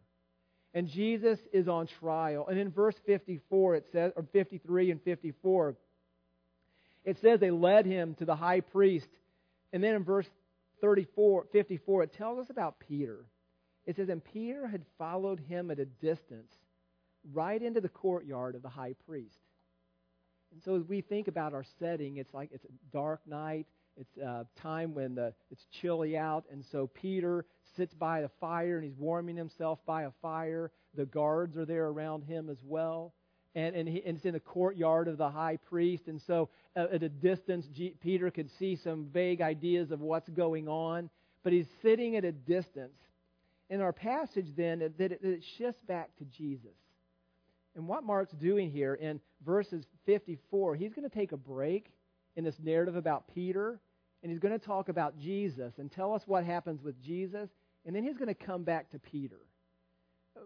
and 0.74 0.88
Jesus 0.88 1.38
is 1.52 1.68
on 1.68 1.86
trial. 1.86 2.46
And 2.48 2.58
in 2.58 2.70
verse 2.70 2.94
54, 3.06 3.76
it 3.76 3.86
says, 3.92 4.12
or 4.16 4.24
53 4.32 4.90
and 4.90 5.02
54, 5.02 5.76
it 7.04 7.18
says 7.20 7.40
they 7.40 7.50
led 7.50 7.84
him 7.84 8.14
to 8.16 8.24
the 8.24 8.36
high 8.36 8.60
priest. 8.60 9.08
And 9.72 9.82
then 9.82 9.94
in 9.94 10.04
verse 10.04 10.26
34, 10.80 11.46
54, 11.52 12.02
it 12.04 12.12
tells 12.14 12.38
us 12.38 12.50
about 12.50 12.80
Peter. 12.80 13.24
It 13.86 13.96
says, 13.96 14.08
And 14.08 14.24
Peter 14.24 14.66
had 14.66 14.82
followed 14.98 15.40
him 15.40 15.70
at 15.70 15.78
a 15.78 15.84
distance 15.84 16.52
right 17.32 17.60
into 17.60 17.80
the 17.80 17.88
courtyard 17.88 18.54
of 18.54 18.62
the 18.62 18.68
high 18.68 18.94
priest. 19.06 19.38
And 20.52 20.62
so 20.62 20.76
as 20.76 20.82
we 20.84 21.00
think 21.00 21.28
about 21.28 21.54
our 21.54 21.64
setting, 21.78 22.18
it's 22.18 22.34
like 22.34 22.50
it's 22.52 22.64
a 22.64 22.92
dark 22.92 23.20
night. 23.26 23.66
It's 23.96 24.16
a 24.16 24.46
time 24.60 24.94
when 24.94 25.14
the, 25.14 25.34
it's 25.50 25.66
chilly 25.80 26.16
out, 26.16 26.44
and 26.50 26.64
so 26.72 26.86
Peter 26.86 27.44
sits 27.76 27.94
by 27.94 28.22
the 28.22 28.30
fire 28.40 28.76
and 28.76 28.84
he's 28.84 28.96
warming 28.98 29.36
himself 29.36 29.78
by 29.86 30.04
a 30.04 30.10
fire. 30.22 30.70
The 30.94 31.06
guards 31.06 31.56
are 31.56 31.64
there 31.64 31.88
around 31.88 32.24
him 32.24 32.48
as 32.50 32.58
well. 32.64 33.12
And, 33.54 33.76
and, 33.76 33.88
he, 33.88 34.02
and 34.04 34.16
it's 34.16 34.24
in 34.24 34.32
the 34.32 34.40
courtyard 34.40 35.08
of 35.08 35.18
the 35.18 35.28
high 35.28 35.58
priest. 35.68 36.04
And 36.06 36.20
so 36.26 36.48
uh, 36.74 36.86
at 36.92 37.02
a 37.02 37.08
distance, 37.08 37.66
G, 37.74 37.94
Peter 38.00 38.30
could 38.30 38.50
see 38.58 38.76
some 38.76 39.06
vague 39.12 39.42
ideas 39.42 39.90
of 39.90 40.00
what's 40.00 40.28
going 40.30 40.68
on. 40.68 41.10
But 41.44 41.52
he's 41.52 41.66
sitting 41.82 42.16
at 42.16 42.24
a 42.24 42.32
distance. 42.32 42.96
In 43.68 43.80
our 43.80 43.92
passage, 43.92 44.48
then, 44.56 44.78
that 44.98 45.12
it, 45.12 45.20
it 45.22 45.42
shifts 45.56 45.80
back 45.86 46.10
to 46.18 46.24
Jesus. 46.24 46.76
And 47.74 47.88
what 47.88 48.04
Mark's 48.04 48.32
doing 48.32 48.70
here 48.70 48.94
in 48.94 49.20
verses 49.44 49.84
54, 50.06 50.76
he's 50.76 50.92
going 50.92 51.08
to 51.08 51.14
take 51.14 51.32
a 51.32 51.36
break 51.36 51.92
in 52.36 52.44
this 52.44 52.58
narrative 52.62 52.96
about 52.96 53.28
Peter, 53.34 53.80
and 54.22 54.30
he's 54.30 54.40
going 54.40 54.58
to 54.58 54.64
talk 54.64 54.88
about 54.88 55.18
Jesus 55.18 55.72
and 55.78 55.90
tell 55.90 56.14
us 56.14 56.22
what 56.26 56.44
happens 56.44 56.82
with 56.82 57.00
Jesus, 57.02 57.48
and 57.86 57.94
then 57.96 58.04
he's 58.04 58.16
going 58.16 58.28
to 58.28 58.34
come 58.34 58.62
back 58.62 58.90
to 58.90 58.98
Peter. 58.98 59.40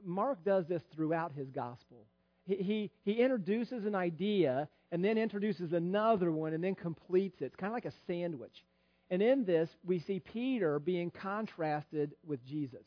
Mark 0.05 0.45
does 0.45 0.67
this 0.67 0.83
throughout 0.95 1.33
his 1.33 1.51
gospel. 1.51 2.07
He, 2.45 2.57
he, 2.57 2.91
he 3.05 3.13
introduces 3.13 3.85
an 3.85 3.95
idea 3.95 4.69
and 4.93 5.05
then 5.05 5.19
introduces 5.19 5.73
another 5.73 6.31
one 6.31 6.53
and 6.53 6.63
then 6.63 6.75
completes 6.75 7.41
it. 7.41 7.47
It's 7.47 7.57
kind 7.57 7.71
of 7.71 7.75
like 7.75 7.87
a 7.87 7.93
sandwich. 8.07 8.65
And 9.11 9.23
in 9.23 9.45
this, 9.45 9.69
we 9.85 9.99
see 9.99 10.21
Peter 10.21 10.79
being 10.79 11.11
contrasted 11.11 12.15
with 12.25 12.45
Jesus. 12.47 12.85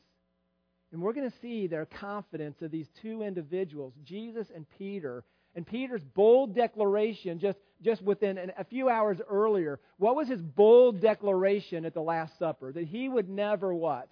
And 0.91 1.01
we're 1.01 1.13
going 1.13 1.29
to 1.29 1.37
see 1.41 1.67
their 1.67 1.85
confidence 1.85 2.61
of 2.61 2.71
these 2.71 2.87
two 3.01 3.21
individuals, 3.21 3.93
Jesus 4.03 4.47
and 4.53 4.65
Peter, 4.77 5.23
and 5.55 5.65
Peter's 5.65 6.03
bold 6.03 6.55
declaration 6.55 7.39
just, 7.39 7.57
just 7.81 8.01
within 8.01 8.37
an, 8.37 8.51
a 8.57 8.63
few 8.63 8.89
hours 8.89 9.17
earlier. 9.29 9.79
What 9.97 10.15
was 10.15 10.27
his 10.27 10.41
bold 10.41 11.01
declaration 11.01 11.85
at 11.85 11.93
the 11.93 12.01
Last 12.01 12.37
Supper? 12.39 12.71
That 12.71 12.85
he 12.85 13.09
would 13.09 13.29
never 13.29 13.73
what? 13.73 14.09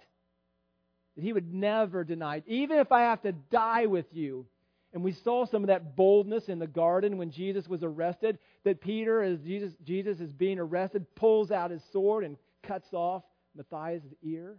That 1.16 1.22
he 1.22 1.32
would 1.32 1.52
never 1.52 2.04
deny, 2.04 2.42
even 2.46 2.78
if 2.78 2.92
I 2.92 3.02
have 3.02 3.22
to 3.22 3.32
die 3.32 3.86
with 3.86 4.06
you. 4.12 4.46
And 4.92 5.02
we 5.02 5.12
saw 5.12 5.46
some 5.46 5.62
of 5.62 5.68
that 5.68 5.96
boldness 5.96 6.48
in 6.48 6.58
the 6.58 6.66
garden 6.66 7.18
when 7.18 7.30
Jesus 7.30 7.68
was 7.68 7.82
arrested. 7.82 8.38
That 8.64 8.80
Peter, 8.80 9.22
as 9.22 9.38
Jesus, 9.40 9.72
Jesus 9.84 10.20
is 10.20 10.32
being 10.32 10.58
arrested, 10.58 11.06
pulls 11.14 11.50
out 11.50 11.70
his 11.70 11.82
sword 11.92 12.24
and 12.24 12.36
cuts 12.62 12.88
off 12.92 13.22
Matthias' 13.54 14.02
ear. 14.22 14.56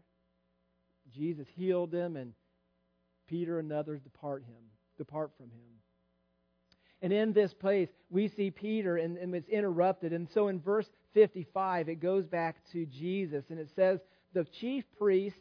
Jesus 1.12 1.48
healed 1.56 1.92
them, 1.92 2.16
and 2.16 2.34
Peter 3.28 3.60
and 3.60 3.72
others 3.72 4.02
depart 4.02 4.44
him, 4.44 4.64
depart 4.98 5.32
from 5.38 5.48
him. 5.48 5.70
And 7.02 7.14
in 7.14 7.32
this 7.32 7.54
place, 7.54 7.90
we 8.10 8.28
see 8.28 8.52
Peter, 8.52 8.98
and, 8.98 9.18
and 9.18 9.34
it's 9.34 9.48
interrupted. 9.48 10.12
And 10.12 10.28
so 10.34 10.50
in 10.50 10.60
verse 10.60 10.90
55, 11.14 11.88
it 11.88 11.96
goes 11.96 12.26
back 12.26 12.58
to 12.74 12.86
Jesus, 12.86 13.46
and 13.50 13.60
it 13.60 13.70
says, 13.76 14.00
The 14.34 14.46
chief 14.60 14.84
priests 14.98 15.40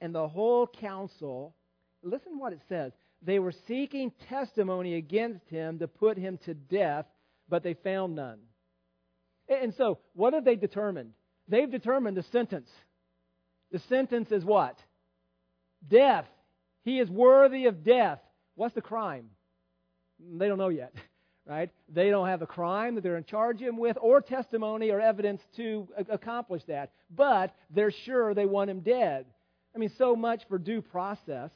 and 0.00 0.14
the 0.14 0.28
whole 0.28 0.66
council, 0.66 1.54
listen 2.02 2.38
what 2.38 2.52
it 2.52 2.60
says. 2.68 2.92
They 3.22 3.38
were 3.38 3.52
seeking 3.66 4.12
testimony 4.28 4.94
against 4.94 5.48
him 5.48 5.78
to 5.78 5.88
put 5.88 6.16
him 6.18 6.38
to 6.44 6.54
death, 6.54 7.06
but 7.48 7.62
they 7.62 7.74
found 7.74 8.16
none. 8.16 8.38
And 9.48 9.74
so, 9.74 9.98
what 10.14 10.32
have 10.32 10.44
they 10.44 10.56
determined? 10.56 11.12
They've 11.48 11.70
determined 11.70 12.16
the 12.16 12.22
sentence. 12.22 12.70
The 13.72 13.78
sentence 13.80 14.32
is 14.32 14.44
what? 14.44 14.76
Death. 15.86 16.26
He 16.82 16.98
is 16.98 17.10
worthy 17.10 17.66
of 17.66 17.84
death. 17.84 18.20
What's 18.54 18.74
the 18.74 18.82
crime? 18.82 19.30
They 20.18 20.48
don't 20.48 20.58
know 20.58 20.68
yet, 20.68 20.94
right? 21.46 21.70
They 21.88 22.10
don't 22.10 22.28
have 22.28 22.42
a 22.42 22.46
crime 22.46 22.94
that 22.94 23.02
they're 23.02 23.16
in 23.16 23.24
charge 23.24 23.62
of 23.62 23.68
him 23.68 23.76
with 23.76 23.96
or 24.00 24.20
testimony 24.20 24.90
or 24.90 25.00
evidence 25.00 25.42
to 25.56 25.88
accomplish 26.08 26.64
that. 26.64 26.92
But 27.14 27.54
they're 27.70 27.90
sure 27.90 28.34
they 28.34 28.46
want 28.46 28.70
him 28.70 28.80
dead. 28.80 29.26
I 29.74 29.78
mean, 29.78 29.92
so 29.96 30.16
much 30.16 30.42
for 30.48 30.58
due 30.58 30.82
process, 30.82 31.50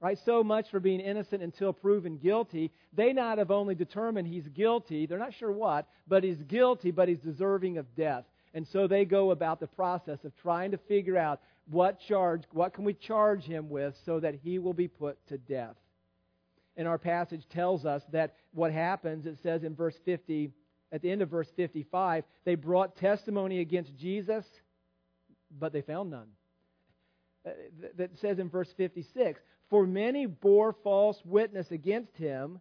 right? 0.00 0.18
So 0.24 0.42
much 0.42 0.70
for 0.70 0.80
being 0.80 1.00
innocent 1.00 1.42
until 1.42 1.72
proven 1.72 2.18
guilty. 2.18 2.72
They 2.92 3.12
not 3.12 3.38
have 3.38 3.50
only 3.50 3.74
determined 3.74 4.26
he's 4.26 4.48
guilty, 4.48 5.06
they're 5.06 5.18
not 5.18 5.34
sure 5.34 5.52
what, 5.52 5.86
but 6.08 6.24
he's 6.24 6.42
guilty, 6.42 6.90
but 6.90 7.08
he's 7.08 7.20
deserving 7.20 7.78
of 7.78 7.94
death. 7.94 8.24
And 8.54 8.66
so 8.66 8.88
they 8.88 9.04
go 9.04 9.30
about 9.30 9.60
the 9.60 9.68
process 9.68 10.24
of 10.24 10.34
trying 10.36 10.72
to 10.72 10.78
figure 10.78 11.16
out 11.16 11.40
what 11.70 12.00
charge, 12.00 12.42
what 12.52 12.74
can 12.74 12.84
we 12.84 12.94
charge 12.94 13.44
him 13.44 13.70
with 13.70 13.94
so 14.04 14.20
that 14.20 14.34
he 14.34 14.58
will 14.58 14.74
be 14.74 14.88
put 14.88 15.24
to 15.28 15.38
death. 15.38 15.76
And 16.76 16.88
our 16.88 16.98
passage 16.98 17.48
tells 17.48 17.86
us 17.86 18.02
that 18.12 18.34
what 18.52 18.72
happens, 18.72 19.26
it 19.26 19.38
says 19.42 19.62
in 19.62 19.74
verse 19.74 19.94
50, 20.04 20.50
at 20.92 21.02
the 21.02 21.10
end 21.10 21.22
of 21.22 21.28
verse 21.28 21.48
55, 21.54 22.24
they 22.44 22.56
brought 22.56 22.96
testimony 22.96 23.60
against 23.60 23.96
Jesus, 23.96 24.44
but 25.58 25.72
they 25.72 25.82
found 25.82 26.10
none. 26.10 26.28
Uh, 27.46 27.50
that 27.96 28.18
says 28.18 28.38
in 28.38 28.48
verse 28.48 28.72
56 28.76 29.40
For 29.68 29.86
many 29.86 30.26
bore 30.26 30.74
false 30.82 31.20
witness 31.24 31.70
against 31.70 32.16
him, 32.16 32.60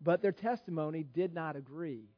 but 0.00 0.22
their 0.22 0.32
testimony 0.32 1.04
did 1.14 1.34
not 1.34 1.56
agree. 1.56 2.08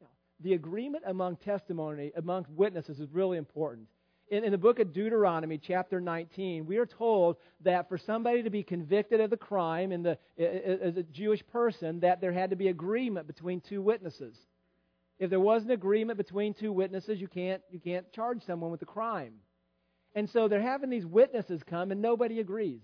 Now, 0.00 0.08
the 0.40 0.54
agreement 0.54 1.04
among 1.06 1.36
testimony, 1.36 2.12
among 2.16 2.46
witnesses, 2.48 2.98
is 2.98 3.10
really 3.12 3.38
important. 3.38 3.88
In, 4.32 4.44
in 4.44 4.50
the 4.50 4.56
book 4.56 4.78
of 4.78 4.94
Deuteronomy, 4.94 5.58
chapter 5.58 6.00
19, 6.00 6.64
we 6.64 6.78
are 6.78 6.86
told 6.86 7.36
that 7.60 7.86
for 7.86 7.98
somebody 7.98 8.42
to 8.42 8.48
be 8.48 8.62
convicted 8.62 9.20
of 9.20 9.28
the 9.28 9.36
crime 9.36 9.92
in 9.92 10.02
the, 10.02 10.16
as 10.38 10.96
a 10.96 11.02
Jewish 11.02 11.46
person, 11.48 12.00
that 12.00 12.22
there 12.22 12.32
had 12.32 12.48
to 12.48 12.56
be 12.56 12.68
agreement 12.68 13.26
between 13.26 13.60
two 13.60 13.82
witnesses. 13.82 14.34
If 15.18 15.28
there 15.28 15.38
was 15.38 15.64
an 15.64 15.70
agreement 15.70 16.16
between 16.16 16.54
two 16.54 16.72
witnesses, 16.72 17.20
you 17.20 17.28
can't, 17.28 17.60
you 17.70 17.78
can't 17.78 18.10
charge 18.10 18.42
someone 18.46 18.70
with 18.70 18.80
the 18.80 18.86
crime. 18.86 19.34
And 20.14 20.30
so 20.30 20.48
they're 20.48 20.62
having 20.62 20.88
these 20.88 21.04
witnesses 21.04 21.60
come, 21.68 21.90
and 21.90 22.00
nobody 22.00 22.40
agrees. 22.40 22.80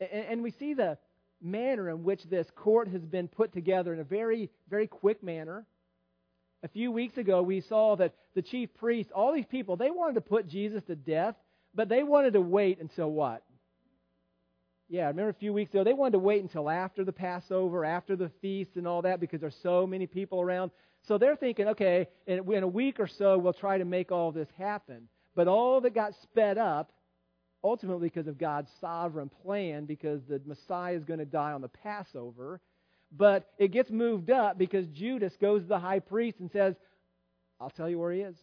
And, 0.00 0.26
and 0.26 0.42
we 0.42 0.50
see 0.50 0.74
the 0.74 0.98
manner 1.40 1.88
in 1.88 2.04
which 2.04 2.24
this 2.24 2.46
court 2.54 2.88
has 2.88 3.06
been 3.06 3.26
put 3.26 3.54
together 3.54 3.94
in 3.94 4.00
a 4.00 4.04
very, 4.04 4.50
very 4.68 4.86
quick 4.86 5.22
manner. 5.22 5.64
A 6.62 6.68
few 6.68 6.92
weeks 6.92 7.16
ago, 7.18 7.42
we 7.42 7.60
saw 7.60 7.96
that 7.96 8.14
the 8.34 8.42
chief 8.42 8.72
priests, 8.74 9.12
all 9.14 9.32
these 9.32 9.46
people, 9.46 9.76
they 9.76 9.90
wanted 9.90 10.14
to 10.14 10.20
put 10.20 10.46
Jesus 10.46 10.82
to 10.84 10.94
death, 10.94 11.34
but 11.74 11.88
they 11.88 12.02
wanted 12.02 12.34
to 12.34 12.40
wait 12.40 12.80
until 12.80 13.10
what? 13.10 13.42
Yeah, 14.88 15.04
I 15.04 15.08
remember 15.08 15.30
a 15.30 15.34
few 15.34 15.52
weeks 15.52 15.70
ago, 15.70 15.84
they 15.84 15.94
wanted 15.94 16.12
to 16.12 16.18
wait 16.18 16.42
until 16.42 16.68
after 16.68 17.04
the 17.04 17.12
Passover, 17.12 17.84
after 17.84 18.14
the 18.14 18.30
feast, 18.42 18.76
and 18.76 18.86
all 18.86 19.02
that 19.02 19.20
because 19.20 19.40
there's 19.40 19.56
so 19.62 19.86
many 19.86 20.06
people 20.06 20.40
around. 20.40 20.70
So 21.08 21.18
they're 21.18 21.34
thinking, 21.34 21.68
okay, 21.68 22.08
in 22.26 22.62
a 22.62 22.68
week 22.68 23.00
or 23.00 23.08
so, 23.08 23.38
we'll 23.38 23.54
try 23.54 23.78
to 23.78 23.84
make 23.84 24.12
all 24.12 24.30
this 24.30 24.48
happen. 24.56 25.08
But 25.34 25.48
all 25.48 25.80
that 25.80 25.94
got 25.94 26.12
sped 26.22 26.58
up, 26.58 26.92
ultimately 27.64 28.08
because 28.08 28.26
of 28.26 28.38
God's 28.38 28.70
sovereign 28.80 29.30
plan, 29.42 29.86
because 29.86 30.20
the 30.28 30.40
Messiah 30.44 30.94
is 30.94 31.04
going 31.04 31.20
to 31.20 31.24
die 31.24 31.52
on 31.52 31.62
the 31.62 31.68
Passover. 31.68 32.60
But 33.14 33.50
it 33.58 33.68
gets 33.68 33.90
moved 33.90 34.30
up 34.30 34.56
because 34.56 34.86
Judas 34.88 35.36
goes 35.40 35.62
to 35.62 35.68
the 35.68 35.78
high 35.78 35.98
priest 35.98 36.40
and 36.40 36.50
says, 36.50 36.74
I'll 37.60 37.70
tell 37.70 37.88
you 37.88 37.98
where 37.98 38.12
he 38.12 38.20
is. 38.20 38.36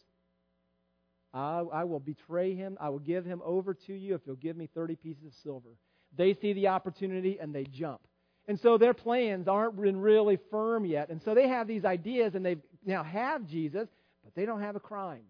I, 1.34 1.60
I 1.60 1.84
will 1.84 2.00
betray 2.00 2.56
him. 2.56 2.78
I 2.80 2.90
will 2.90 3.00
give 3.00 3.26
him 3.26 3.42
over 3.44 3.74
to 3.74 3.94
you 3.94 4.16
if 4.16 4.22
you'll 4.26 4.36
give 4.36 4.56
me 4.56 4.68
30 4.74 4.96
pieces 4.96 5.26
of 5.26 5.34
silver. 5.44 5.70
They 6.16 6.34
see 6.34 6.54
the 6.54 6.68
opportunity 6.68 7.38
and 7.40 7.54
they 7.54 7.64
jump. 7.66 8.02
And 8.48 8.60
so 8.60 8.78
their 8.78 8.96
plans 8.96 9.48
aren't 9.48 9.76
really 9.76 10.40
firm 10.50 10.86
yet. 10.86 11.10
And 11.10 11.22
so 11.22 11.36
they 11.36 11.48
have 11.48 11.68
these 11.68 11.86
ideas 11.86 12.36
and 12.36 12.46
they 12.46 12.58
now 12.86 13.04
have 13.04 13.46
Jesus, 13.48 13.88
but 14.24 14.34
they 14.36 14.46
don't 14.46 14.62
have 14.62 14.76
a 14.76 14.80
crime 14.80 15.26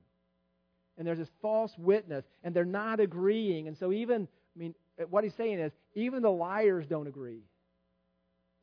and 1.00 1.08
there's 1.08 1.18
this 1.18 1.32
false 1.42 1.72
witness, 1.78 2.26
and 2.44 2.54
they're 2.54 2.66
not 2.66 3.00
agreeing. 3.00 3.70
And 3.70 3.78
so, 3.78 3.94
even, 3.94 4.28
I 4.56 4.60
mean, 4.60 4.76
what 5.10 5.24
he's 5.24 5.34
saying 5.34 5.60
is, 5.60 5.72
even 5.96 6.22
the 6.22 6.30
liars 6.30 6.86
don't 6.88 7.08
agree. 7.08 7.40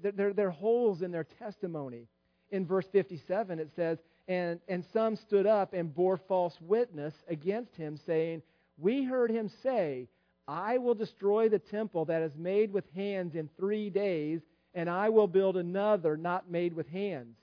There, 0.00 0.32
there, 0.32 0.48
are 0.48 0.50
holes 0.50 1.02
in 1.02 1.10
their 1.10 1.24
testimony. 1.24 2.06
In 2.50 2.66
verse 2.66 2.86
57, 2.92 3.58
it 3.58 3.70
says, 3.74 3.98
and, 4.28 4.60
and 4.68 4.84
some 4.92 5.16
stood 5.16 5.46
up 5.46 5.72
and 5.72 5.94
bore 5.94 6.16
false 6.16 6.56
witness 6.60 7.14
against 7.28 7.74
him, 7.76 7.98
saying, 8.06 8.42
We 8.78 9.04
heard 9.04 9.30
him 9.30 9.50
say, 9.62 10.08
I 10.48 10.78
will 10.78 10.94
destroy 10.94 11.48
the 11.48 11.58
temple 11.58 12.04
that 12.06 12.22
is 12.22 12.36
made 12.36 12.72
with 12.72 12.84
hands 12.94 13.34
in 13.34 13.48
three 13.56 13.90
days, 13.90 14.40
and 14.74 14.90
I 14.90 15.08
will 15.08 15.26
build 15.26 15.56
another 15.56 16.16
not 16.16 16.50
made 16.50 16.74
with 16.74 16.88
hands. 16.88 17.36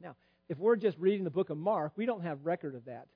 Now, 0.00 0.14
if 0.48 0.58
we're 0.58 0.76
just 0.76 0.98
reading 0.98 1.24
the 1.24 1.30
book 1.30 1.50
of 1.50 1.56
Mark, 1.56 1.92
we 1.96 2.06
don't 2.06 2.22
have 2.22 2.44
record 2.44 2.74
of 2.74 2.84
that. 2.84 3.06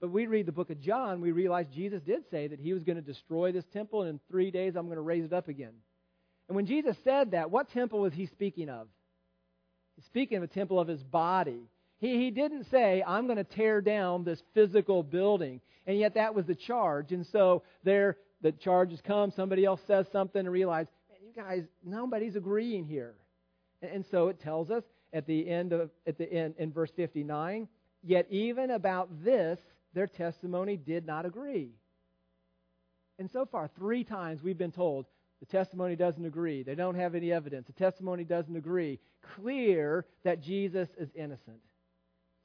But 0.00 0.10
we 0.10 0.26
read 0.26 0.46
the 0.46 0.52
book 0.52 0.70
of 0.70 0.80
John, 0.80 1.20
we 1.20 1.32
realize 1.32 1.66
Jesus 1.74 2.00
did 2.02 2.22
say 2.30 2.46
that 2.46 2.60
he 2.60 2.72
was 2.72 2.84
going 2.84 2.96
to 2.96 3.02
destroy 3.02 3.50
this 3.50 3.64
temple, 3.72 4.02
and 4.02 4.10
in 4.10 4.20
three 4.30 4.50
days 4.50 4.76
I'm 4.76 4.86
going 4.86 4.96
to 4.96 5.02
raise 5.02 5.24
it 5.24 5.32
up 5.32 5.48
again. 5.48 5.74
And 6.48 6.56
when 6.56 6.66
Jesus 6.66 6.96
said 7.04 7.32
that, 7.32 7.50
what 7.50 7.70
temple 7.70 8.00
was 8.00 8.14
he 8.14 8.26
speaking 8.26 8.68
of? 8.68 8.88
He's 9.96 10.06
speaking 10.06 10.38
of 10.38 10.42
a 10.42 10.48
temple 10.48 10.80
of 10.80 10.88
his 10.88 11.02
body. 11.02 11.68
He, 11.98 12.16
he 12.16 12.30
didn't 12.30 12.64
say, 12.70 13.02
I'm 13.06 13.26
going 13.26 13.36
to 13.36 13.44
tear 13.44 13.80
down 13.80 14.24
this 14.24 14.40
physical 14.54 15.02
building. 15.02 15.60
And 15.86 15.98
yet 15.98 16.14
that 16.14 16.34
was 16.34 16.46
the 16.46 16.54
charge. 16.54 17.12
And 17.12 17.26
so 17.26 17.62
there, 17.84 18.16
the 18.40 18.52
charges 18.52 19.00
come, 19.06 19.32
somebody 19.34 19.64
else 19.64 19.80
says 19.86 20.06
something, 20.12 20.40
and 20.40 20.50
realize, 20.50 20.86
man, 21.10 21.18
you 21.26 21.42
guys, 21.42 21.64
nobody's 21.84 22.36
agreeing 22.36 22.84
here. 22.86 23.14
And, 23.82 23.90
and 23.90 24.04
so 24.10 24.28
it 24.28 24.40
tells 24.40 24.70
us 24.70 24.84
at 25.12 25.26
the 25.26 25.48
end 25.48 25.72
of 25.72 25.90
at 26.06 26.18
the 26.18 26.30
end 26.30 26.54
in 26.58 26.72
verse 26.72 26.90
59, 26.94 27.68
yet 28.02 28.26
even 28.30 28.70
about 28.70 29.08
this 29.24 29.58
their 29.94 30.06
testimony 30.06 30.76
did 30.76 31.06
not 31.06 31.26
agree. 31.26 31.70
And 33.18 33.30
so 33.32 33.46
far, 33.46 33.68
three 33.76 34.04
times 34.04 34.42
we've 34.42 34.58
been 34.58 34.70
told 34.70 35.06
the 35.40 35.46
testimony 35.46 35.94
doesn't 35.96 36.24
agree. 36.24 36.62
They 36.62 36.74
don't 36.74 36.96
have 36.96 37.14
any 37.14 37.32
evidence. 37.32 37.66
The 37.66 37.72
testimony 37.72 38.24
doesn't 38.24 38.56
agree. 38.56 38.98
Clear 39.36 40.04
that 40.24 40.42
Jesus 40.42 40.88
is 40.98 41.08
innocent. 41.14 41.60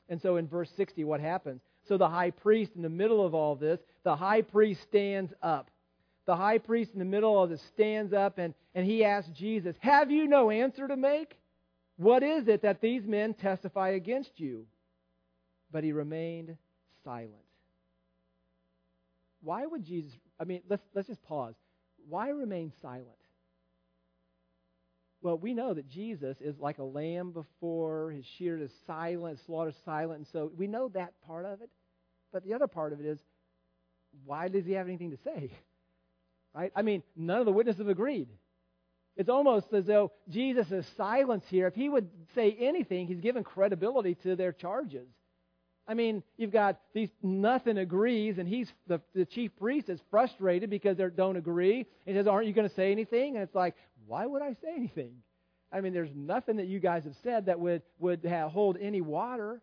And 0.10 0.22
so 0.22 0.38
in 0.38 0.48
verse 0.48 0.70
60, 0.78 1.04
what 1.04 1.20
happens? 1.20 1.62
So 1.88 1.98
the 1.98 2.10
high 2.10 2.32
priest, 2.32 2.72
in 2.76 2.82
the 2.82 2.90
middle 2.90 3.26
of 3.26 3.34
all 3.34 3.56
this, 3.56 3.80
the 4.04 4.16
high 4.16 4.42
priest 4.42 4.82
stands 4.84 5.34
up. 5.42 5.70
The 6.26 6.36
high 6.36 6.60
priest, 6.60 6.92
in 6.94 7.00
the 7.00 7.06
middle 7.06 7.42
of 7.42 7.50
this, 7.50 7.62
stands 7.74 8.14
up 8.14 8.38
and, 8.38 8.54
and 8.76 8.86
he 8.86 9.04
asks 9.04 9.30
Jesus, 9.32 9.76
Have 9.80 10.12
you 10.12 10.28
no 10.28 10.52
answer 10.52 10.88
to 10.88 10.96
make? 10.96 11.36
What 11.98 12.24
is 12.24 12.48
it 12.48 12.62
that 12.62 12.80
these 12.80 13.06
men 13.06 13.34
testify 13.34 13.90
against 13.90 14.40
you? 14.40 14.66
But 15.72 15.84
he 15.84 15.92
remained 15.92 16.56
silent. 17.04 17.34
Why 19.42 19.66
would 19.66 19.84
Jesus, 19.84 20.12
I 20.40 20.46
mean, 20.46 20.62
let's, 20.70 20.84
let's 20.94 21.08
just 21.08 21.24
pause. 21.24 21.56
Why 22.10 22.30
remain 22.30 22.72
silent? 22.82 23.08
Well, 25.22 25.38
we 25.38 25.54
know 25.54 25.74
that 25.74 25.88
Jesus 25.90 26.36
is 26.42 26.60
like 26.60 26.80
a 26.80 26.84
lamb 26.84 27.32
before 27.32 28.12
his 28.12 28.26
sheared 28.38 28.62
is 28.62 28.72
silent, 28.86 29.40
slaughtered 29.46 29.76
silent, 29.86 30.18
and 30.18 30.28
so 30.28 30.52
we 30.58 30.68
know 30.68 30.90
that 30.90 31.14
part 31.26 31.46
of 31.46 31.62
it. 31.62 31.70
But 32.34 32.44
the 32.44 32.54
other 32.54 32.68
part 32.68 32.92
of 32.92 33.00
it 33.00 33.06
is, 33.06 33.20
why 34.26 34.50
does 34.50 34.66
he 34.66 34.74
have 34.74 34.88
anything 34.88 35.12
to 35.12 35.18
say? 35.24 35.52
Right? 36.56 36.72
I 36.76 36.84
mean, 36.84 37.02
none 37.16 37.40
of 37.40 37.48
the 37.48 37.52
witnesses 37.52 37.80
have 37.80 37.90
agreed. 37.90 38.28
It's 39.16 39.28
almost 39.28 39.74
as 39.74 39.86
though 39.86 40.12
Jesus 40.30 40.68
silence 40.98 41.44
here. 41.50 41.66
If 41.66 41.74
he 41.74 41.90
would 41.90 42.08
say 42.36 42.56
anything, 42.60 43.08
he's 43.08 43.22
given 43.22 43.44
credibility 43.44 44.14
to 44.22 44.36
their 44.36 44.52
charges. 44.52 45.08
I 45.88 45.94
mean, 45.94 46.24
you've 46.38 46.52
got 46.52 46.80
these 46.94 47.10
nothing 47.22 47.78
agrees, 47.78 48.38
and 48.38 48.48
he's 48.48 48.72
the, 48.88 49.02
the 49.14 49.26
chief 49.26 49.52
priest 49.58 49.90
is 49.90 50.00
frustrated 50.10 50.70
because 50.70 50.98
they 50.98 51.06
don't 51.10 51.36
agree. 51.36 51.86
He 52.06 52.14
says, 52.14 52.26
"Aren't 52.26 52.48
you 52.48 52.54
going 52.54 52.70
to 52.70 52.76
say 52.76 52.92
anything?" 52.92 53.36
And 53.36 53.44
it's 53.44 53.56
like, 53.56 53.76
why 54.08 54.26
would 54.26 54.42
I 54.42 54.54
say 54.54 54.74
anything? 54.76 55.14
I 55.72 55.82
mean, 55.82 55.94
there's 55.94 56.14
nothing 56.16 56.58
that 56.58 56.68
you 56.68 56.80
guys 56.80 57.04
have 57.06 57.16
said 57.24 57.48
that 57.48 57.60
would 57.60 57.82
would 58.00 58.24
have, 58.26 58.52
hold 58.52 58.78
any 58.80 59.02
water. 59.02 59.62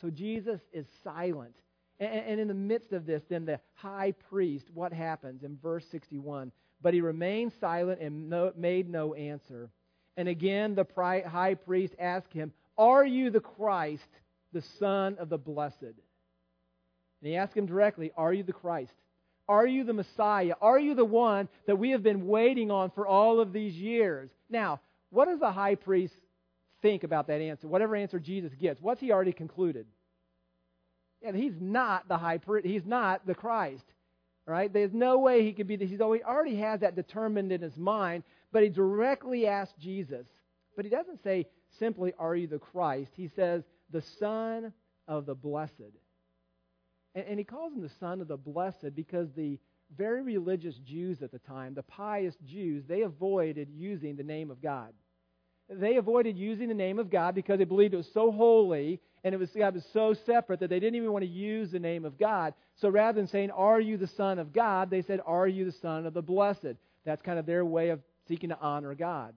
So 0.00 0.10
Jesus 0.10 0.60
is 0.72 0.86
silent, 1.02 1.54
And, 1.98 2.10
and 2.12 2.40
in 2.40 2.48
the 2.48 2.54
midst 2.54 2.92
of 2.92 3.06
this, 3.06 3.22
then 3.28 3.46
the 3.46 3.60
high 3.74 4.12
priest, 4.28 4.66
what 4.74 4.92
happens 4.92 5.42
in 5.42 5.56
verse 5.62 5.86
61? 5.90 6.52
But 6.82 6.92
he 6.92 7.00
remained 7.00 7.52
silent 7.60 8.00
and 8.00 8.28
no, 8.28 8.52
made 8.56 8.90
no 8.90 9.14
answer. 9.14 9.70
And 10.18 10.28
again, 10.28 10.74
the 10.74 10.86
high 10.94 11.54
priest 11.54 11.94
asked 11.98 12.32
him, 12.32 12.52
Are 12.76 13.04
you 13.06 13.30
the 13.30 13.40
Christ, 13.40 14.08
the 14.52 14.62
Son 14.78 15.16
of 15.18 15.28
the 15.28 15.38
Blessed? 15.38 15.82
And 15.82 15.94
he 17.22 17.36
asked 17.36 17.56
him 17.56 17.66
directly, 17.66 18.12
Are 18.16 18.32
you 18.32 18.42
the 18.42 18.52
Christ? 18.52 18.92
Are 19.48 19.66
you 19.66 19.84
the 19.84 19.92
Messiah? 19.92 20.54
Are 20.60 20.78
you 20.78 20.94
the 20.94 21.04
one 21.04 21.48
that 21.66 21.78
we 21.78 21.90
have 21.90 22.02
been 22.02 22.26
waiting 22.26 22.70
on 22.70 22.90
for 22.90 23.06
all 23.06 23.40
of 23.40 23.52
these 23.52 23.74
years? 23.74 24.30
Now, 24.50 24.80
what 25.10 25.26
does 25.26 25.38
the 25.38 25.52
high 25.52 25.76
priest 25.76 26.14
think 26.82 27.04
about 27.04 27.28
that 27.28 27.40
answer? 27.40 27.68
Whatever 27.68 27.94
answer 27.94 28.18
Jesus 28.18 28.52
gets, 28.60 28.80
what's 28.80 29.00
he 29.00 29.12
already 29.12 29.32
concluded? 29.32 29.86
Yeah, 31.22 31.32
he's 31.32 31.54
not 31.60 32.08
the 32.08 32.18
high 32.18 32.38
priest. 32.38 32.66
He's 32.66 32.84
not 32.84 33.26
the 33.26 33.34
Christ. 33.34 33.84
Right? 34.46 34.72
There's 34.72 34.92
no 34.92 35.18
way 35.18 35.42
he 35.42 35.52
could 35.52 35.66
be. 35.66 35.76
The, 35.76 35.86
he's 35.86 36.00
already 36.00 36.56
has 36.56 36.80
that 36.80 36.94
determined 36.94 37.50
in 37.50 37.60
his 37.60 37.76
mind. 37.76 38.22
But 38.52 38.62
he 38.62 38.68
directly 38.68 39.46
asks 39.46 39.74
Jesus. 39.80 40.26
But 40.76 40.84
he 40.84 40.90
doesn't 40.90 41.22
say 41.24 41.48
simply, 41.80 42.12
"Are 42.16 42.36
you 42.36 42.46
the 42.46 42.60
Christ?" 42.60 43.10
He 43.16 43.28
says, 43.34 43.64
"The 43.90 44.02
Son 44.02 44.72
of 45.08 45.26
the 45.26 45.34
Blessed." 45.34 45.92
And, 47.14 47.26
and 47.26 47.38
he 47.38 47.44
calls 47.44 47.72
him 47.72 47.82
the 47.82 47.88
Son 48.00 48.20
of 48.20 48.28
the 48.28 48.36
Blessed 48.36 48.94
because 48.94 49.32
the 49.32 49.58
very 49.96 50.22
religious 50.22 50.76
Jews 50.78 51.22
at 51.22 51.30
the 51.30 51.38
time, 51.38 51.74
the 51.74 51.82
pious 51.82 52.36
Jews, 52.44 52.84
they 52.86 53.02
avoided 53.02 53.68
using 53.70 54.16
the 54.16 54.24
name 54.24 54.50
of 54.50 54.60
God. 54.60 54.92
They 55.68 55.96
avoided 55.96 56.36
using 56.36 56.68
the 56.68 56.74
name 56.74 56.98
of 56.98 57.10
God 57.10 57.34
because 57.34 57.58
they 57.58 57.64
believed 57.64 57.94
it 57.94 57.98
was 57.98 58.12
so 58.12 58.30
holy 58.30 59.00
and 59.24 59.34
it 59.34 59.38
was 59.38 59.50
God 59.50 59.74
was 59.74 59.84
so 59.92 60.14
separate 60.14 60.60
that 60.60 60.70
they 60.70 60.78
didn't 60.78 60.94
even 60.94 61.12
want 61.12 61.24
to 61.24 61.30
use 61.30 61.72
the 61.72 61.80
name 61.80 62.04
of 62.04 62.16
God. 62.16 62.54
So 62.76 62.88
rather 62.88 63.16
than 63.16 63.26
saying, 63.26 63.50
"Are 63.50 63.80
you 63.80 63.96
the 63.96 64.06
Son 64.06 64.38
of 64.38 64.52
God?" 64.52 64.90
they 64.90 65.02
said, 65.02 65.20
"Are 65.26 65.48
you 65.48 65.64
the 65.64 65.72
Son 65.72 66.06
of 66.06 66.14
the 66.14 66.22
Blessed?" 66.22 66.76
That's 67.04 67.22
kind 67.22 67.38
of 67.38 67.46
their 67.46 67.64
way 67.64 67.88
of 67.88 68.00
seeking 68.28 68.50
to 68.50 68.60
honor 68.60 68.94
God. 68.94 69.34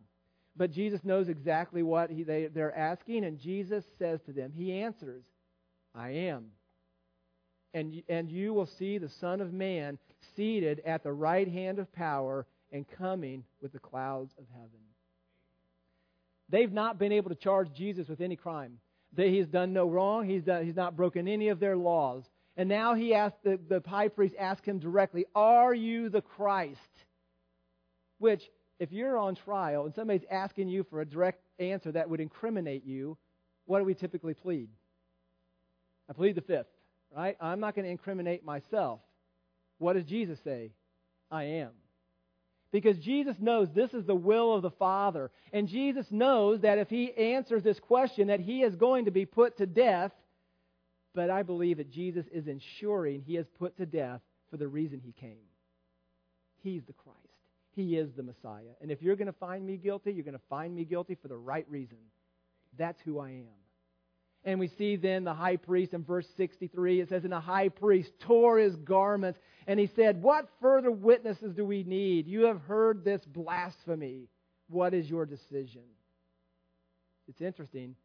But 0.59 0.71
Jesus 0.71 1.03
knows 1.03 1.27
exactly 1.27 1.81
what 1.81 2.11
he, 2.11 2.21
they, 2.21 2.45
they're 2.45 2.77
asking, 2.77 3.25
and 3.25 3.39
Jesus 3.39 3.83
says 3.97 4.19
to 4.27 4.31
them, 4.31 4.53
He 4.55 4.73
answers, 4.73 5.23
I 5.95 6.09
am 6.09 6.51
and, 7.73 8.01
and 8.09 8.31
you 8.31 8.53
will 8.53 8.65
see 8.65 8.97
the 8.97 9.09
Son 9.09 9.41
of 9.41 9.53
Man 9.53 9.97
seated 10.35 10.81
at 10.85 11.03
the 11.03 11.11
right 11.11 11.47
hand 11.47 11.79
of 11.79 11.91
power 11.93 12.45
and 12.71 12.85
coming 12.97 13.43
with 13.61 13.71
the 13.71 13.79
clouds 13.79 14.33
of 14.37 14.45
heaven. 14.53 14.69
They've 16.49 16.71
not 16.71 16.97
been 16.97 17.11
able 17.11 17.29
to 17.29 17.35
charge 17.35 17.71
Jesus 17.73 18.07
with 18.07 18.21
any 18.21 18.35
crime. 18.35 18.79
They, 19.13 19.31
he's 19.31 19.47
done 19.47 19.73
no 19.73 19.87
wrong. 19.87 20.27
He's, 20.27 20.43
done, 20.43 20.65
he's 20.65 20.75
not 20.75 20.95
broken 20.95 21.27
any 21.27 21.49
of 21.49 21.59
their 21.59 21.77
laws. 21.77 22.23
And 22.57 22.67
now 22.67 22.95
he 22.95 23.13
asked 23.13 23.43
the, 23.43 23.59
the 23.69 23.81
high 23.87 24.07
priest 24.07 24.35
asked 24.39 24.65
him 24.65 24.79
directly, 24.79 25.25
Are 25.35 25.73
you 25.73 26.09
the 26.09 26.21
Christ? 26.21 26.79
Which, 28.17 28.41
if 28.79 28.91
you're 28.91 29.17
on 29.17 29.35
trial 29.35 29.85
and 29.85 29.93
somebody's 29.93 30.27
asking 30.31 30.69
you 30.69 30.85
for 30.89 31.01
a 31.01 31.05
direct 31.05 31.41
answer 31.59 31.91
that 31.91 32.09
would 32.09 32.19
incriminate 32.19 32.85
you, 32.85 33.17
what 33.65 33.79
do 33.79 33.85
we 33.85 33.93
typically 33.93 34.33
plead? 34.33 34.69
I 36.09 36.13
plead 36.13 36.35
the 36.35 36.41
fifth 36.41 36.67
right? 37.15 37.35
I'm 37.39 37.59
not 37.59 37.75
going 37.75 37.85
to 37.85 37.91
incriminate 37.91 38.43
myself. 38.43 38.99
What 39.77 39.93
does 39.93 40.05
Jesus 40.05 40.39
say? 40.43 40.71
I 41.31 41.43
am. 41.43 41.69
Because 42.71 42.97
Jesus 42.99 43.35
knows 43.39 43.67
this 43.73 43.93
is 43.93 44.05
the 44.05 44.15
will 44.15 44.53
of 44.53 44.61
the 44.61 44.69
Father. 44.71 45.31
And 45.51 45.67
Jesus 45.67 46.05
knows 46.11 46.61
that 46.61 46.77
if 46.77 46.89
he 46.89 47.11
answers 47.13 47.63
this 47.63 47.79
question, 47.79 48.27
that 48.27 48.39
he 48.39 48.61
is 48.61 48.75
going 48.75 49.05
to 49.05 49.11
be 49.11 49.25
put 49.25 49.57
to 49.57 49.65
death. 49.65 50.11
But 51.15 51.31
I 51.31 51.41
believe 51.41 51.77
that 51.77 51.91
Jesus 51.91 52.25
is 52.31 52.47
ensuring 52.47 53.23
he 53.25 53.37
is 53.37 53.47
put 53.57 53.77
to 53.77 53.85
death 53.85 54.21
for 54.51 54.57
the 54.57 54.67
reason 54.67 55.01
he 55.03 55.13
came. 55.13 55.47
He's 56.61 56.83
the 56.83 56.93
Christ. 56.93 57.17
He 57.79 57.95
is 57.95 58.11
the 58.11 58.23
Messiah. 58.23 58.73
And 58.81 58.91
if 58.91 59.01
you're 59.01 59.15
going 59.15 59.27
to 59.27 59.39
find 59.39 59.65
me 59.65 59.77
guilty, 59.77 60.11
you're 60.11 60.25
going 60.25 60.33
to 60.33 60.43
find 60.49 60.75
me 60.75 60.83
guilty 60.83 61.15
for 61.15 61.29
the 61.29 61.37
right 61.37 61.65
reason. 61.69 61.97
That's 62.77 62.99
who 63.05 63.19
I 63.19 63.29
am. 63.29 63.45
And 64.43 64.59
we 64.59 64.67
see 64.67 64.97
then 64.97 65.23
the 65.23 65.33
high 65.33 65.55
priest 65.55 65.93
in 65.93 66.03
verse 66.03 66.27
63. 66.35 66.99
It 66.99 67.07
says, 67.07 67.23
And 67.23 67.31
the 67.31 67.39
high 67.39 67.69
priest 67.69 68.11
tore 68.19 68.57
his 68.57 68.75
garments, 68.75 69.39
and 69.65 69.79
he 69.79 69.87
said, 69.95 70.21
What 70.21 70.49
further 70.59 70.91
witnesses 70.91 71.53
do 71.53 71.63
we 71.63 71.83
need? 71.83 72.27
You 72.27 72.47
have 72.47 72.59
heard 72.63 73.05
this 73.05 73.21
blasphemy. 73.25 74.27
What 74.67 74.93
is 74.93 75.09
your 75.09 75.25
decision? 75.25 75.83
It's 77.29 77.39
interesting. 77.39 77.95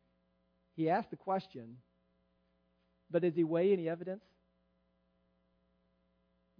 He 0.76 0.88
asked 0.88 1.10
the 1.10 1.16
question, 1.16 1.78
but 3.10 3.22
does 3.22 3.34
he 3.34 3.42
weigh 3.42 3.72
any 3.72 3.88
evidence? 3.88 4.22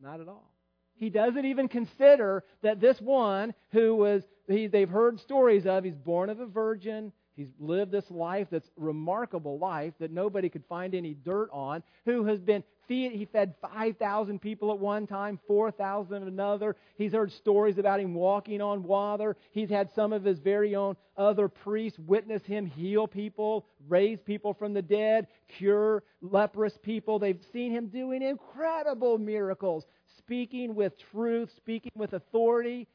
Not 0.02 0.20
at 0.20 0.26
all. 0.26 0.53
He 0.96 1.10
doesn't 1.10 1.44
even 1.44 1.68
consider 1.68 2.44
that 2.62 2.80
this 2.80 3.00
one 3.00 3.54
who 3.72 3.96
was, 3.96 4.22
he, 4.48 4.66
they've 4.66 4.88
heard 4.88 5.20
stories 5.20 5.66
of, 5.66 5.84
he's 5.84 5.94
born 5.94 6.30
of 6.30 6.40
a 6.40 6.46
virgin, 6.46 7.12
He's 7.36 7.50
lived 7.58 7.90
this 7.90 8.08
life 8.10 8.46
that's 8.50 8.70
remarkable 8.76 9.58
life 9.58 9.94
that 9.98 10.12
nobody 10.12 10.48
could 10.48 10.64
find 10.66 10.94
any 10.94 11.14
dirt 11.14 11.50
on. 11.52 11.82
Who 12.04 12.24
has 12.26 12.40
been 12.40 12.62
feed, 12.86 13.12
he 13.12 13.24
fed 13.24 13.54
5,000 13.60 14.40
people 14.40 14.70
at 14.70 14.78
one 14.78 15.06
time, 15.08 15.40
4,000 15.48 16.14
at 16.14 16.28
another. 16.28 16.76
He's 16.96 17.12
heard 17.12 17.32
stories 17.32 17.78
about 17.78 17.98
him 17.98 18.14
walking 18.14 18.60
on 18.60 18.84
water. 18.84 19.36
He's 19.50 19.70
had 19.70 19.92
some 19.94 20.12
of 20.12 20.22
his 20.22 20.38
very 20.38 20.76
own 20.76 20.96
other 21.16 21.48
priests 21.48 21.98
witness 21.98 22.44
him 22.44 22.66
heal 22.66 23.08
people, 23.08 23.66
raise 23.88 24.20
people 24.20 24.54
from 24.54 24.72
the 24.72 24.82
dead, 24.82 25.26
cure 25.48 26.04
leprous 26.22 26.78
people. 26.82 27.18
They've 27.18 27.42
seen 27.52 27.72
him 27.72 27.88
doing 27.88 28.22
incredible 28.22 29.18
miracles, 29.18 29.86
speaking 30.24 30.74
with 30.74 30.92
truth, 31.12 31.50
speaking 31.56 31.92
with 31.94 32.12
authority, 32.12 32.88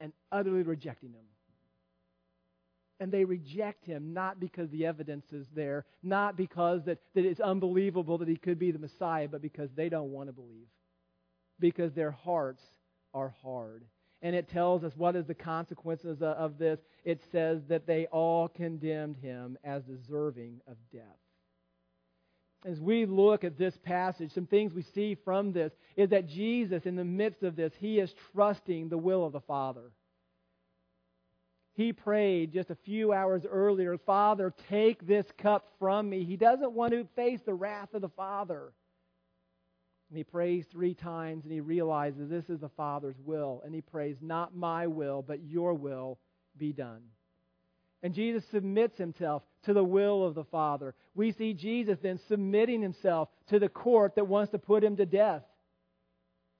and 0.00 0.12
utterly 0.32 0.62
rejecting 0.62 1.12
him 1.12 1.24
and 3.00 3.10
they 3.10 3.24
reject 3.24 3.86
him 3.86 4.12
not 4.12 4.38
because 4.38 4.68
the 4.70 4.86
evidence 4.86 5.32
is 5.32 5.46
there, 5.54 5.86
not 6.02 6.36
because 6.36 6.84
that, 6.84 6.98
that 7.14 7.24
it's 7.24 7.40
unbelievable 7.40 8.18
that 8.18 8.28
he 8.28 8.36
could 8.36 8.58
be 8.58 8.70
the 8.70 8.78
Messiah, 8.78 9.26
but 9.26 9.40
because 9.40 9.70
they 9.74 9.88
don't 9.88 10.12
want 10.12 10.28
to 10.28 10.34
believe. 10.34 10.68
Because 11.58 11.94
their 11.94 12.10
hearts 12.10 12.62
are 13.14 13.34
hard. 13.42 13.84
And 14.22 14.36
it 14.36 14.50
tells 14.50 14.84
us 14.84 14.92
what 14.96 15.16
is 15.16 15.24
the 15.24 15.34
consequences 15.34 16.18
of 16.20 16.58
this. 16.58 16.78
It 17.04 17.22
says 17.32 17.62
that 17.68 17.86
they 17.86 18.06
all 18.06 18.48
condemned 18.48 19.16
him 19.16 19.56
as 19.64 19.82
deserving 19.84 20.60
of 20.68 20.76
death. 20.92 21.02
As 22.64 22.80
we 22.80 23.06
look 23.06 23.44
at 23.44 23.56
this 23.56 23.76
passage, 23.78 24.32
some 24.32 24.46
things 24.46 24.74
we 24.74 24.82
see 24.82 25.14
from 25.14 25.52
this 25.52 25.72
is 25.96 26.10
that 26.10 26.28
Jesus, 26.28 26.84
in 26.84 26.96
the 26.96 27.04
midst 27.04 27.42
of 27.42 27.56
this, 27.56 27.72
he 27.78 27.98
is 27.98 28.14
trusting 28.32 28.88
the 28.88 28.98
will 28.98 29.24
of 29.24 29.32
the 29.32 29.40
Father 29.40 29.92
he 31.80 31.92
prayed 31.92 32.52
just 32.52 32.70
a 32.70 32.74
few 32.74 33.12
hours 33.12 33.46
earlier, 33.48 33.96
Father, 33.96 34.52
take 34.68 35.06
this 35.06 35.26
cup 35.38 35.66
from 35.78 36.10
me. 36.10 36.24
He 36.24 36.36
doesn't 36.36 36.72
want 36.72 36.92
to 36.92 37.08
face 37.16 37.40
the 37.44 37.54
wrath 37.54 37.94
of 37.94 38.02
the 38.02 38.10
Father. 38.10 38.72
And 40.10 40.18
he 40.18 40.24
prays 40.24 40.66
three 40.70 40.94
times 40.94 41.44
and 41.44 41.52
he 41.52 41.60
realizes 41.60 42.28
this 42.28 42.50
is 42.50 42.60
the 42.60 42.68
Father's 42.68 43.18
will. 43.24 43.62
And 43.64 43.74
he 43.74 43.80
prays, 43.80 44.16
Not 44.20 44.54
my 44.54 44.88
will, 44.88 45.22
but 45.22 45.42
your 45.42 45.72
will 45.72 46.18
be 46.58 46.72
done. 46.72 47.02
And 48.02 48.14
Jesus 48.14 48.44
submits 48.50 48.96
himself 48.96 49.42
to 49.64 49.74
the 49.74 49.84
will 49.84 50.24
of 50.24 50.34
the 50.34 50.44
Father. 50.44 50.94
We 51.14 51.32
see 51.32 51.52
Jesus 51.52 51.98
then 52.02 52.18
submitting 52.28 52.80
himself 52.80 53.28
to 53.48 53.58
the 53.58 53.68
court 53.68 54.14
that 54.14 54.26
wants 54.26 54.52
to 54.52 54.58
put 54.58 54.82
him 54.82 54.96
to 54.96 55.06
death. 55.06 55.42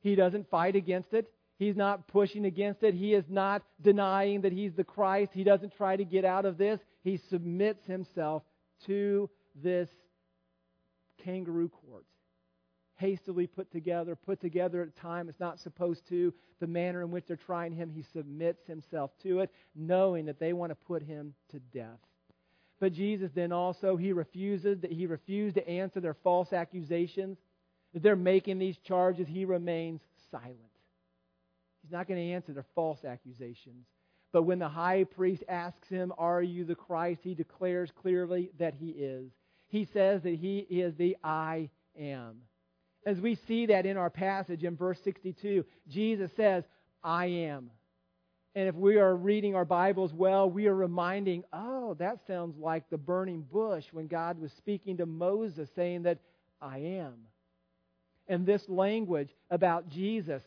He 0.03 0.15
doesn't 0.15 0.51
fight 0.51 0.77
against 0.77 1.15
it. 1.15 1.31
He's 1.59 1.77
not 1.77 2.09
pushing 2.09 2.47
against 2.47 2.83
it. 2.83 2.95
He 2.95 3.15
is 3.15 3.25
not 3.29 3.63
denying 3.83 4.43
that 4.43 4.53
he's 4.53 4.73
the 4.73 4.85
Christ. 4.85 5.33
He 5.35 5.45
doesn't 5.45 5.77
try 5.77 5.97
to 5.97 6.05
get 6.05 6.25
out 6.25 6.47
of 6.47 6.57
this. 6.57 6.81
He 7.05 7.19
submits 7.29 7.87
himself 7.87 8.43
to 8.87 9.29
this 9.55 9.89
kangaroo 11.23 11.69
court. 11.69 12.05
Hastily 13.01 13.47
put 13.47 13.73
together, 13.73 14.15
put 14.15 14.43
together 14.43 14.83
at 14.83 14.89
a 14.89 15.01
time 15.01 15.31
it's 15.31 15.41
not 15.41 15.59
supposed 15.59 16.07
to, 16.11 16.35
the 16.61 16.67
manner 16.67 17.01
in 17.01 17.11
which 17.11 17.25
they're 17.27 17.37
trying 17.37 17.73
him, 17.73 17.91
he 17.91 18.03
submits 18.03 18.67
himself 18.67 19.11
to 19.23 19.41
it, 19.41 19.51
knowing 19.75 20.27
that 20.27 20.39
they 20.39 20.53
want 20.53 20.71
to 20.71 20.75
put 20.75 21.03
him 21.03 21.33
to 21.51 21.59
death. 21.73 21.99
But 22.79 22.93
Jesus 22.93 23.31
then 23.35 23.53
also, 23.53 23.97
he 23.97 24.13
refuses, 24.13 24.81
that 24.81 24.93
he 24.93 25.07
refused 25.07 25.57
to 25.57 25.67
answer 25.67 26.01
their 26.01 26.13
false 26.13 26.53
accusations. 26.53 27.39
That 27.95 28.03
they're 28.03 28.17
making 28.17 28.59
these 28.59 28.77
charges, 28.77 29.27
he 29.27 29.47
remains 29.47 30.03
silent. 30.31 30.59
He's 31.83 31.91
not 31.91 32.07
going 32.07 32.21
to 32.21 32.35
answer 32.35 32.53
their 32.53 32.67
false 32.75 33.03
accusations. 33.07 33.87
But 34.31 34.43
when 34.43 34.59
the 34.59 34.69
high 34.69 35.05
priest 35.05 35.43
asks 35.49 35.89
him, 35.89 36.13
Are 36.19 36.43
you 36.43 36.67
the 36.67 36.75
Christ? 36.75 37.23
he 37.25 37.35
declares 37.35 37.91
clearly 37.91 38.51
that 38.59 38.75
he 38.75 38.91
is. 38.91 39.31
He 39.69 39.87
says 39.87 40.23
that 40.23 40.35
he 40.35 40.59
is 40.59 40.95
the 40.97 41.17
I 41.25 41.71
am. 41.99 42.43
As 43.07 43.19
we 43.21 43.35
see 43.35 43.67
that 43.67 43.87
in 43.87 43.97
our 43.97 44.11
passage 44.11 44.65
in 44.65 44.77
verse 44.77 45.01
62, 45.03 45.65
Jesus 45.89 46.31
says, 46.37 46.65
I 47.03 47.27
am. 47.27 47.71
And 48.55 48.69
if 48.69 48.75
we 48.75 48.97
are 48.99 49.15
reading 49.15 49.55
our 49.55 49.65
Bibles 49.65 50.13
well, 50.13 50.51
we 50.51 50.67
are 50.67 50.75
reminding, 50.75 51.45
oh, 51.53 51.95
that 51.95 52.19
sounds 52.27 52.59
like 52.59 52.91
the 52.91 52.99
burning 52.99 53.43
bush 53.43 53.85
when 53.93 54.07
God 54.07 54.41
was 54.41 54.53
speaking 54.53 54.97
to 54.99 55.07
Moses, 55.07 55.69
saying 55.75 56.03
that 56.03 56.19
I 56.61 56.79
am. 56.79 57.15
And 58.29 58.45
this 58.45 58.69
language 58.69 59.31
about 59.51 59.89
Jesus, 59.89 60.43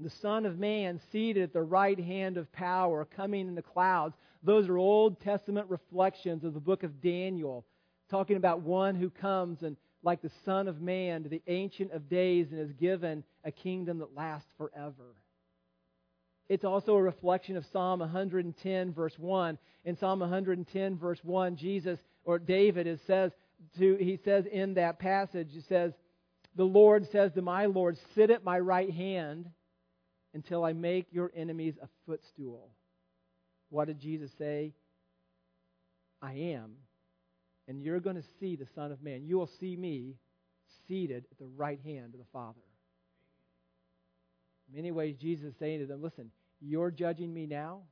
the 0.00 0.10
Son 0.10 0.46
of 0.46 0.58
Man 0.58 1.00
seated 1.12 1.42
at 1.42 1.52
the 1.52 1.62
right 1.62 1.98
hand 1.98 2.38
of 2.38 2.50
power, 2.50 3.04
coming 3.04 3.46
in 3.46 3.54
the 3.54 3.62
clouds, 3.62 4.16
those 4.42 4.68
are 4.68 4.78
Old 4.78 5.20
Testament 5.20 5.68
reflections 5.68 6.44
of 6.44 6.54
the 6.54 6.60
book 6.60 6.82
of 6.82 7.00
Daniel, 7.00 7.66
talking 8.10 8.36
about 8.36 8.60
one 8.60 8.94
who 8.94 9.10
comes 9.10 9.62
and 9.62 9.76
like 10.02 10.22
the 10.22 10.30
Son 10.44 10.68
of 10.68 10.80
Man 10.80 11.24
to 11.24 11.28
the 11.28 11.42
Ancient 11.46 11.92
of 11.92 12.08
Days 12.08 12.48
and 12.50 12.60
is 12.60 12.72
given 12.72 13.24
a 13.44 13.50
kingdom 13.50 13.98
that 13.98 14.14
lasts 14.14 14.48
forever. 14.56 15.14
It's 16.48 16.64
also 16.64 16.94
a 16.94 17.02
reflection 17.02 17.56
of 17.56 17.66
Psalm 17.72 18.00
110, 18.00 18.92
verse 18.92 19.18
1. 19.18 19.58
In 19.84 19.96
Psalm 19.96 20.20
110, 20.20 20.96
verse 20.96 21.18
1, 21.22 21.56
Jesus 21.56 21.98
or 22.24 22.38
David 22.38 22.86
is, 22.86 23.00
says 23.06 23.32
to 23.78 23.96
he 23.96 24.18
says 24.24 24.46
in 24.46 24.74
that 24.74 24.98
passage, 24.98 25.48
he 25.52 25.60
says, 25.60 25.92
The 26.56 26.64
Lord 26.64 27.10
says 27.10 27.32
to 27.32 27.42
my 27.42 27.66
Lord, 27.66 27.98
Sit 28.14 28.30
at 28.30 28.44
my 28.44 28.58
right 28.58 28.90
hand 28.90 29.50
until 30.32 30.64
I 30.64 30.72
make 30.72 31.06
your 31.10 31.30
enemies 31.34 31.74
a 31.82 31.88
footstool. 32.06 32.70
What 33.70 33.86
did 33.86 33.98
Jesus 33.98 34.30
say? 34.38 34.72
I 36.22 36.32
am. 36.32 36.76
And 37.68 37.82
you're 37.82 38.00
going 38.00 38.16
to 38.16 38.24
see 38.40 38.56
the 38.56 38.66
Son 38.74 38.90
of 38.90 39.02
Man. 39.02 39.24
You 39.24 39.38
will 39.38 39.50
see 39.60 39.76
me 39.76 40.16
seated 40.88 41.26
at 41.30 41.38
the 41.38 41.46
right 41.56 41.78
hand 41.84 42.14
of 42.14 42.18
the 42.18 42.26
Father. 42.32 42.58
In 44.68 44.76
many 44.76 44.90
ways, 44.90 45.16
Jesus 45.20 45.52
is 45.52 45.54
saying 45.58 45.80
to 45.80 45.86
them, 45.86 46.02
Listen, 46.02 46.30
you're 46.60 46.90
judging 46.90 47.32
me 47.32 47.46
now? 47.46 47.82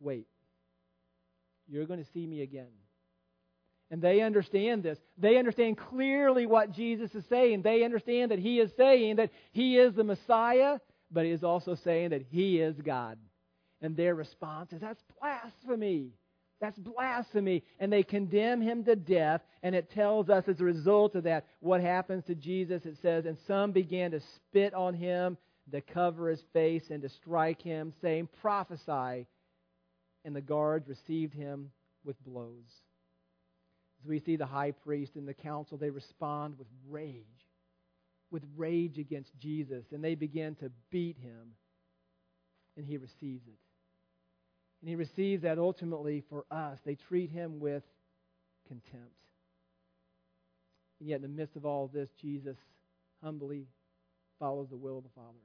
Wait. 0.00 0.26
You're 1.68 1.86
going 1.86 2.04
to 2.04 2.10
see 2.12 2.26
me 2.26 2.42
again. 2.42 2.66
And 3.90 4.02
they 4.02 4.22
understand 4.22 4.82
this. 4.82 4.98
They 5.18 5.36
understand 5.36 5.76
clearly 5.76 6.46
what 6.46 6.72
Jesus 6.72 7.14
is 7.14 7.24
saying. 7.28 7.62
They 7.62 7.84
understand 7.84 8.30
that 8.30 8.38
he 8.38 8.58
is 8.58 8.70
saying 8.76 9.16
that 9.16 9.30
he 9.52 9.76
is 9.76 9.94
the 9.94 10.04
Messiah, 10.04 10.78
but 11.10 11.24
he 11.24 11.30
is 11.30 11.44
also 11.44 11.74
saying 11.74 12.10
that 12.10 12.22
he 12.30 12.58
is 12.58 12.74
God. 12.80 13.18
And 13.80 13.96
their 13.96 14.14
response 14.14 14.72
is, 14.72 14.80
That's 14.80 15.02
blasphemy. 15.20 16.12
That's 16.62 16.78
blasphemy. 16.78 17.64
And 17.80 17.92
they 17.92 18.04
condemn 18.04 18.62
him 18.62 18.84
to 18.84 18.94
death. 18.94 19.42
And 19.64 19.74
it 19.74 19.90
tells 19.90 20.30
us 20.30 20.44
as 20.46 20.60
a 20.60 20.64
result 20.64 21.16
of 21.16 21.24
that 21.24 21.44
what 21.58 21.80
happens 21.80 22.24
to 22.26 22.36
Jesus. 22.36 22.86
It 22.86 22.96
says, 23.02 23.26
And 23.26 23.36
some 23.48 23.72
began 23.72 24.12
to 24.12 24.20
spit 24.36 24.72
on 24.72 24.94
him, 24.94 25.36
to 25.72 25.80
cover 25.80 26.30
his 26.30 26.42
face, 26.52 26.84
and 26.88 27.02
to 27.02 27.08
strike 27.08 27.60
him, 27.60 27.92
saying, 28.00 28.28
Prophesy. 28.40 29.26
And 30.24 30.36
the 30.36 30.40
guards 30.40 30.88
received 30.88 31.34
him 31.34 31.72
with 32.04 32.22
blows. 32.24 32.70
As 34.00 34.08
we 34.08 34.20
see 34.20 34.36
the 34.36 34.46
high 34.46 34.70
priest 34.70 35.16
and 35.16 35.26
the 35.26 35.34
council, 35.34 35.78
they 35.78 35.90
respond 35.90 36.58
with 36.58 36.68
rage, 36.88 37.24
with 38.30 38.44
rage 38.56 38.98
against 38.98 39.30
Jesus, 39.40 39.84
and 39.90 40.02
they 40.02 40.14
begin 40.14 40.54
to 40.56 40.70
beat 40.90 41.16
him, 41.18 41.54
and 42.76 42.86
he 42.86 42.98
receives 42.98 43.48
it. 43.48 43.58
And 44.82 44.88
he 44.88 44.96
receives 44.96 45.42
that 45.42 45.58
ultimately 45.58 46.24
for 46.28 46.44
us. 46.50 46.78
They 46.84 46.96
treat 46.96 47.30
him 47.30 47.60
with 47.60 47.84
contempt. 48.66 49.14
And 50.98 51.08
yet, 51.08 51.16
in 51.16 51.22
the 51.22 51.28
midst 51.28 51.56
of 51.56 51.64
all 51.64 51.84
of 51.84 51.92
this, 51.92 52.10
Jesus 52.20 52.56
humbly 53.22 53.66
follows 54.40 54.68
the 54.70 54.76
will 54.76 54.98
of 54.98 55.04
the 55.04 55.10
Father. 55.14 55.38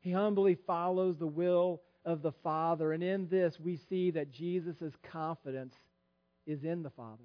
He 0.00 0.12
humbly 0.12 0.56
follows 0.66 1.16
the 1.18 1.26
will 1.26 1.82
of 2.04 2.22
the 2.22 2.30
Father. 2.44 2.92
And 2.92 3.02
in 3.02 3.28
this, 3.28 3.58
we 3.58 3.76
see 3.76 4.12
that 4.12 4.30
Jesus' 4.30 4.94
confidence 5.10 5.74
is 6.46 6.62
in 6.62 6.84
the 6.84 6.90
Father. 6.90 7.24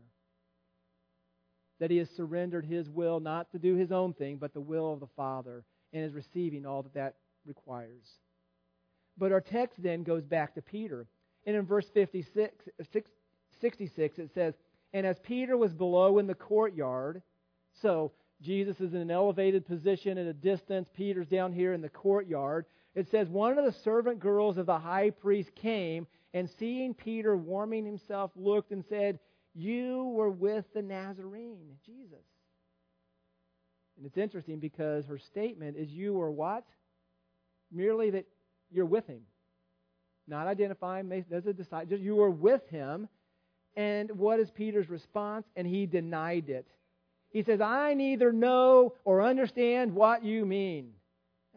That 1.80 1.92
he 1.92 1.98
has 1.98 2.10
surrendered 2.10 2.66
his 2.66 2.90
will 2.90 3.20
not 3.20 3.52
to 3.52 3.60
do 3.60 3.76
his 3.76 3.92
own 3.92 4.14
thing, 4.14 4.38
but 4.38 4.54
the 4.54 4.62
will 4.62 4.94
of 4.94 5.00
the 5.00 5.08
Father, 5.16 5.64
and 5.94 6.04
is 6.04 6.14
receiving 6.14 6.66
all 6.66 6.82
that 6.82 6.94
that 6.96 7.16
requires. 7.46 8.06
But 9.22 9.32
our 9.32 9.40
text 9.40 9.84
then 9.84 10.02
goes 10.02 10.24
back 10.24 10.56
to 10.56 10.64
Peter. 10.64 11.06
And 11.46 11.56
in 11.56 11.64
verse 11.64 11.88
56, 11.94 12.56
66, 13.62 14.18
it 14.18 14.32
says, 14.34 14.56
And 14.94 15.06
as 15.06 15.20
Peter 15.20 15.56
was 15.56 15.76
below 15.76 16.18
in 16.18 16.26
the 16.26 16.34
courtyard, 16.34 17.22
so 17.84 18.14
Jesus 18.42 18.82
is 18.82 18.96
in 18.96 19.00
an 19.00 19.12
elevated 19.12 19.68
position 19.68 20.18
at 20.18 20.26
a 20.26 20.34
distance, 20.34 20.90
Peter's 20.96 21.28
down 21.28 21.54
here 21.54 21.74
in 21.74 21.82
the 21.82 21.90
courtyard. 21.90 22.66
It 22.96 23.12
says, 23.12 23.30
One 23.30 23.60
of 23.60 23.64
the 23.64 23.80
servant 23.84 24.20
girls 24.20 24.58
of 24.58 24.66
the 24.66 24.80
high 24.80 25.12
priest 25.12 25.54
came, 25.54 26.08
and 26.34 26.50
seeing 26.58 26.96
Peter 26.96 27.38
warming 27.38 27.86
himself, 27.86 28.32
looked 28.36 28.72
and 28.72 28.84
said, 28.90 29.20
You 29.54 30.06
were 30.16 30.32
with 30.32 30.66
the 30.74 30.82
Nazarene, 30.82 31.78
Jesus. 31.86 32.26
And 33.98 34.08
it's 34.08 34.18
interesting 34.18 34.58
because 34.58 35.06
her 35.06 35.20
statement 35.20 35.78
is, 35.78 35.92
You 35.92 36.14
were 36.14 36.32
what? 36.32 36.66
Merely 37.72 38.10
that 38.10 38.26
you're 38.72 38.86
with 38.86 39.08
him. 39.08 39.22
Not 40.28 40.48
identifying 40.48 41.12
as 41.32 41.46
a 41.46 41.54
disciple, 41.54 41.98
you 41.98 42.16
were 42.16 42.32
with 42.32 42.68
him. 42.70 43.08
And 43.76 44.12
what 44.12 44.40
is 44.40 44.52
Peter's 44.52 44.90
response? 44.90 45.46
And 45.56 45.66
he 45.66 45.86
denied 45.86 46.50
it. 46.50 46.68
He 47.32 47.44
says, 47.44 47.62
I 47.62 47.94
neither 47.94 48.34
know 48.34 48.94
or 49.06 49.24
understand 49.24 49.96
what 49.96 50.24
you 50.24 50.46
mean. 50.46 50.92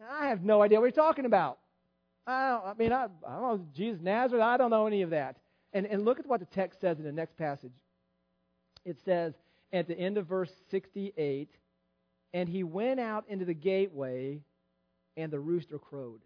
I 0.09 0.27
have 0.27 0.43
no 0.43 0.61
idea 0.61 0.79
what 0.79 0.85
you're 0.85 0.91
talking 0.91 1.25
about. 1.25 1.57
I, 2.25 2.59
I 2.65 2.73
mean, 2.77 2.91
I, 2.91 3.05
I 3.27 3.33
don't 3.33 3.41
know 3.41 3.65
Jesus 3.75 4.01
Nazareth. 4.01 4.43
I 4.43 4.57
don't 4.57 4.69
know 4.69 4.87
any 4.87 5.01
of 5.01 5.11
that. 5.11 5.37
And, 5.73 5.85
and 5.85 6.05
look 6.05 6.19
at 6.19 6.25
what 6.25 6.39
the 6.39 6.45
text 6.45 6.79
says 6.81 6.97
in 6.97 7.03
the 7.03 7.11
next 7.11 7.37
passage. 7.37 7.73
It 8.85 8.97
says 9.03 9.33
at 9.73 9.87
the 9.87 9.97
end 9.97 10.17
of 10.17 10.27
verse 10.27 10.51
68, 10.71 11.49
and 12.33 12.47
he 12.47 12.63
went 12.63 12.99
out 12.99 13.25
into 13.27 13.45
the 13.45 13.53
gateway, 13.53 14.41
and 15.17 15.31
the 15.31 15.39
rooster 15.39 15.77
crowed. 15.77 16.21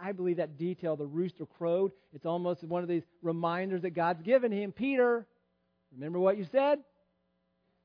I 0.00 0.12
believe 0.12 0.36
that 0.38 0.58
detail, 0.58 0.96
the 0.96 1.06
rooster 1.06 1.46
crowed, 1.46 1.92
it's 2.12 2.26
almost 2.26 2.62
one 2.64 2.82
of 2.82 2.88
these 2.88 3.02
reminders 3.22 3.82
that 3.82 3.90
God's 3.90 4.22
given 4.22 4.52
him. 4.52 4.72
Peter, 4.72 5.26
remember 5.92 6.18
what 6.18 6.38
you 6.38 6.46
said? 6.50 6.78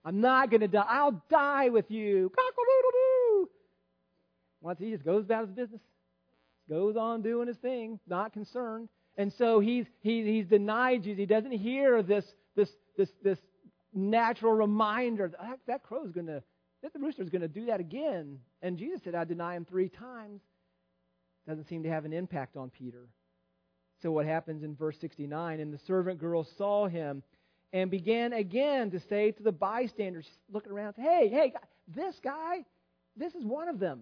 I'm 0.06 0.22
not 0.22 0.50
going 0.50 0.62
to 0.62 0.68
die. 0.68 0.86
I'll 0.88 1.22
die 1.30 1.70
with 1.70 1.92
you. 1.92 2.32
Cock-a-doodle-doo. 2.36 3.50
Once 4.62 4.80
he 4.80 4.92
just 4.92 5.06
goes 5.06 5.26
about 5.26 5.48
his 5.48 5.56
business, 5.56 5.82
goes 6.70 6.96
on 6.96 7.22
doing 7.22 7.48
his 7.48 7.58
thing, 7.58 8.00
not 8.08 8.34
concerned. 8.34 8.90
And 9.18 9.34
so 9.38 9.60
he's, 9.60 9.86
he, 10.02 10.24
he's 10.24 10.46
denied 10.46 11.04
Jesus. 11.04 11.20
He 11.20 11.26
doesn't 11.26 11.52
hear 11.52 12.02
this, 12.02 12.26
this, 12.56 12.70
this, 12.98 13.10
this 13.24 13.40
natural 13.94 14.54
reminder 14.54 15.32
that, 15.40 15.60
that 15.68 15.84
crow's 15.84 16.12
going 16.12 16.28
to, 16.28 16.42
that 16.84 16.94
the 16.94 17.00
rooster's 17.00 17.30
going 17.30 17.42
to 17.42 17.48
do 17.48 17.66
that 17.66 17.80
again. 17.80 18.40
And 18.62 18.78
Jesus 18.78 19.02
said, 19.04 19.16
I 19.16 19.26
deny 19.26 19.56
him 19.56 19.66
three 19.66 19.90
times 19.90 20.42
doesn't 21.50 21.68
seem 21.68 21.84
to 21.84 21.90
have 21.90 22.06
an 22.06 22.14
impact 22.14 22.56
on 22.56 22.70
Peter. 22.70 23.08
So 24.02 24.12
what 24.12 24.26
happens 24.26 24.64
in 24.64 24.76
verse 24.76 24.96
69? 25.02 25.60
And 25.60 25.74
the 25.74 25.80
servant 25.88 26.20
girl 26.20 26.48
saw 26.58 26.88
him 26.88 27.24
and 27.74 27.92
began 27.92 28.34
again 28.34 28.92
to 28.92 29.00
say 29.10 29.32
to 29.32 29.44
the 29.44 29.52
bystanders, 29.52 30.28
looking 30.52 30.72
around, 30.72 30.96
hey, 30.98 31.28
hey, 31.30 31.54
this 31.94 32.16
guy, 32.24 32.66
this 33.18 33.34
is 33.34 33.44
one 33.44 33.68
of 33.68 33.80
them. 33.80 34.02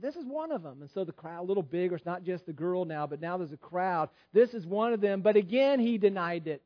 This 0.00 0.16
is 0.16 0.24
one 0.24 0.50
of 0.50 0.62
them. 0.62 0.78
And 0.80 0.90
so 0.90 1.04
the 1.04 1.12
crowd, 1.12 1.40
a 1.40 1.46
little 1.46 1.62
bigger, 1.62 1.96
it's 1.96 2.06
not 2.06 2.24
just 2.24 2.46
the 2.46 2.52
girl 2.54 2.86
now, 2.86 3.06
but 3.06 3.20
now 3.20 3.36
there's 3.36 3.52
a 3.52 3.58
crowd. 3.58 4.08
This 4.32 4.54
is 4.54 4.66
one 4.66 4.94
of 4.94 5.02
them. 5.02 5.20
But 5.20 5.36
again, 5.36 5.78
he 5.78 5.98
denied 5.98 6.46
it. 6.46 6.62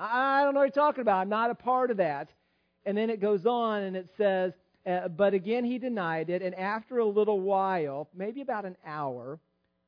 I 0.00 0.42
don't 0.42 0.54
know 0.54 0.60
what 0.60 0.74
you're 0.74 0.84
talking 0.84 1.02
about. 1.02 1.20
I'm 1.20 1.28
not 1.28 1.50
a 1.50 1.54
part 1.54 1.92
of 1.92 1.98
that. 1.98 2.30
And 2.84 2.98
then 2.98 3.08
it 3.08 3.20
goes 3.20 3.46
on 3.46 3.84
and 3.84 3.96
it 3.96 4.08
says, 4.16 4.52
uh, 4.86 5.08
but 5.08 5.34
again, 5.34 5.64
he 5.64 5.78
denied 5.78 6.30
it. 6.30 6.42
And 6.42 6.54
after 6.54 6.98
a 6.98 7.06
little 7.06 7.40
while, 7.40 8.08
maybe 8.14 8.40
about 8.40 8.64
an 8.64 8.76
hour, 8.84 9.38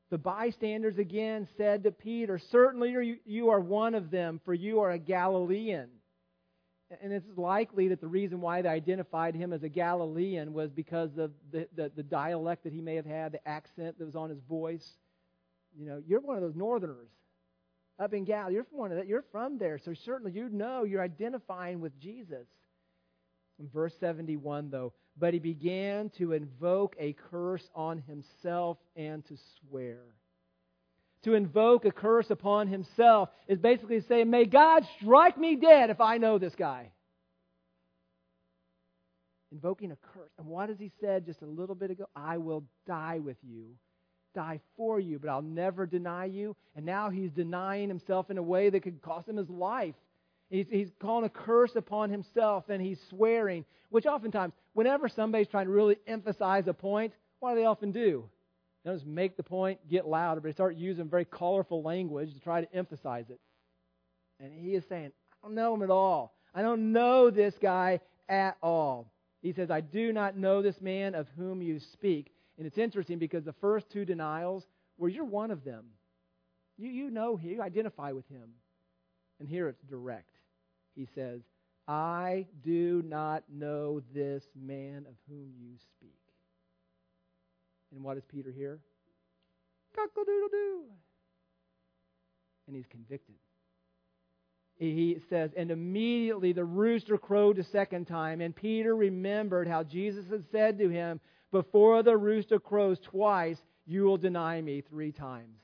the 0.09 0.17
bystanders 0.17 0.97
again 0.97 1.47
said 1.57 1.83
to 1.83 1.91
Peter, 1.91 2.39
Certainly 2.51 3.19
you 3.25 3.49
are 3.49 3.59
one 3.59 3.95
of 3.95 4.11
them, 4.11 4.39
for 4.45 4.53
you 4.53 4.79
are 4.81 4.91
a 4.91 4.99
Galilean. 4.99 5.89
And 7.01 7.11
it's 7.11 7.25
likely 7.35 7.87
that 7.89 7.99
the 7.99 8.07
reason 8.07 8.39
why 8.39 8.61
they 8.61 8.69
identified 8.69 9.35
him 9.35 9.51
as 9.51 9.63
a 9.63 9.69
Galilean 9.69 10.53
was 10.53 10.71
because 10.71 11.17
of 11.17 11.31
the, 11.51 11.67
the, 11.75 11.91
the 11.95 12.03
dialect 12.03 12.63
that 12.63 12.73
he 12.73 12.79
may 12.79 12.95
have 12.95 13.07
had, 13.07 13.31
the 13.31 13.47
accent 13.47 13.97
that 13.97 14.05
was 14.05 14.15
on 14.15 14.29
his 14.29 14.39
voice. 14.47 14.87
You 15.77 15.87
know, 15.87 16.03
you're 16.07 16.21
one 16.21 16.37
of 16.37 16.43
those 16.43 16.55
northerners 16.55 17.09
up 17.99 18.13
in 18.13 18.23
Galilee. 18.23 18.53
You're 18.53 18.65
from 18.65 18.77
one 18.77 18.91
of 18.91 18.97
that. 18.97 19.07
You're 19.07 19.25
from 19.31 19.57
there, 19.57 19.79
so 19.79 19.93
certainly 19.93 20.31
you 20.31 20.47
know 20.49 20.83
you're 20.83 21.01
identifying 21.01 21.81
with 21.81 21.99
Jesus. 21.99 22.47
In 23.59 23.69
verse 23.69 23.93
71, 23.99 24.69
though, 24.69 24.93
but 25.17 25.33
he 25.33 25.39
began 25.39 26.09
to 26.17 26.33
invoke 26.33 26.95
a 26.99 27.13
curse 27.31 27.67
on 27.73 27.99
himself 27.99 28.77
and 28.95 29.25
to 29.27 29.37
swear. 29.59 29.99
To 31.23 31.33
invoke 31.33 31.85
a 31.85 31.91
curse 31.91 32.29
upon 32.29 32.67
himself 32.67 33.29
is 33.47 33.57
basically 33.57 34.01
saying, 34.01 34.29
May 34.29 34.45
God 34.45 34.85
strike 34.99 35.37
me 35.37 35.55
dead 35.55 35.89
if 35.89 36.01
I 36.01 36.17
know 36.17 36.37
this 36.37 36.53
guy. 36.53 36.91
Invoking 39.51 39.91
a 39.91 39.95
curse. 40.13 40.29
And 40.37 40.47
what 40.47 40.69
has 40.69 40.77
he 40.77 40.91
said 40.99 41.25
just 41.25 41.41
a 41.41 41.47
little 41.47 41.75
bit 41.75 41.91
ago? 41.91 42.05
I 42.15 42.37
will 42.37 42.65
die 42.85 43.19
with 43.19 43.37
you, 43.41 43.69
die 44.35 44.59
for 44.75 44.99
you, 44.99 45.17
but 45.17 45.29
I'll 45.29 45.41
never 45.41 45.85
deny 45.85 46.25
you. 46.25 46.55
And 46.75 46.85
now 46.85 47.09
he's 47.09 47.31
denying 47.31 47.87
himself 47.87 48.29
in 48.29 48.37
a 48.37 48.43
way 48.43 48.69
that 48.69 48.83
could 48.83 49.01
cost 49.01 49.29
him 49.29 49.37
his 49.37 49.49
life. 49.49 49.95
He's, 50.49 50.67
he's 50.69 50.89
calling 50.99 51.25
a 51.25 51.29
curse 51.29 51.75
upon 51.75 52.09
himself 52.09 52.69
and 52.69 52.81
he's 52.81 52.99
swearing, 53.09 53.65
which 53.89 54.05
oftentimes, 54.05 54.53
whenever 54.73 55.09
somebody's 55.09 55.47
trying 55.47 55.65
to 55.65 55.71
really 55.71 55.97
emphasize 56.07 56.67
a 56.67 56.73
point, 56.73 57.13
what 57.39 57.51
do 57.51 57.59
they 57.59 57.65
often 57.65 57.91
do? 57.91 58.29
They 58.83 58.91
don't 58.91 58.97
just 58.97 59.07
make 59.07 59.37
the 59.37 59.43
point, 59.43 59.79
get 59.89 60.07
louder, 60.07 60.41
but 60.41 60.49
they 60.49 60.53
start 60.53 60.75
using 60.75 61.09
very 61.09 61.25
colorful 61.25 61.81
language 61.81 62.33
to 62.33 62.39
try 62.39 62.61
to 62.61 62.75
emphasize 62.75 63.25
it. 63.29 63.39
And 64.39 64.53
he 64.53 64.75
is 64.75 64.83
saying, 64.87 65.11
I 65.43 65.47
don't 65.47 65.55
know 65.55 65.73
him 65.73 65.81
at 65.81 65.89
all. 65.89 66.35
I 66.53 66.61
don't 66.61 66.91
know 66.91 67.29
this 67.29 67.55
guy 67.61 67.99
at 68.29 68.57
all. 68.61 69.11
He 69.41 69.53
says, 69.53 69.69
I 69.71 69.81
do 69.81 70.13
not 70.13 70.37
know 70.37 70.61
this 70.61 70.79
man 70.81 71.15
of 71.15 71.27
whom 71.37 71.61
you 71.61 71.79
speak. 71.93 72.31
And 72.57 72.65
it's 72.65 72.77
interesting 72.77 73.19
because 73.19 73.43
the 73.43 73.53
first 73.53 73.89
two 73.89 74.05
denials 74.05 74.65
were, 74.97 75.09
You're 75.09 75.25
one 75.25 75.51
of 75.51 75.63
them. 75.63 75.85
You, 76.77 76.89
you 76.89 77.09
know 77.09 77.37
him, 77.37 77.51
you 77.51 77.61
identify 77.61 78.11
with 78.11 78.27
him. 78.29 78.49
And 79.39 79.47
here 79.49 79.67
it's 79.67 79.81
direct. 79.81 80.34
He 80.95 81.07
says, 81.13 81.41
I 81.87 82.47
do 82.63 83.03
not 83.05 83.43
know 83.51 84.01
this 84.13 84.43
man 84.55 85.05
of 85.07 85.15
whom 85.29 85.51
you 85.59 85.75
speak. 85.97 86.15
And 87.93 88.03
what 88.03 88.15
does 88.15 88.23
Peter 88.31 88.51
hear? 88.51 88.79
Cockle 89.95 90.23
doodle 90.23 90.49
doo. 90.49 90.81
And 92.67 92.75
he's 92.75 92.87
convicted. 92.89 93.35
He 94.77 95.19
says, 95.29 95.51
and 95.55 95.71
immediately 95.71 96.51
the 96.51 96.65
rooster 96.65 97.17
crowed 97.17 97.57
a 97.59 97.63
second 97.63 98.05
time, 98.05 98.41
and 98.41 98.53
Peter 98.53 98.93
remembered 98.93 99.67
how 99.67 99.83
Jesus 99.83 100.25
had 100.29 100.43
said 100.51 100.77
to 100.79 100.89
him, 100.89 101.21
Before 101.51 102.03
the 102.03 102.17
rooster 102.17 102.59
crows 102.59 102.99
twice, 102.99 103.57
you 103.85 104.03
will 104.03 104.17
deny 104.17 104.59
me 104.59 104.81
three 104.81 105.13
times. 105.13 105.59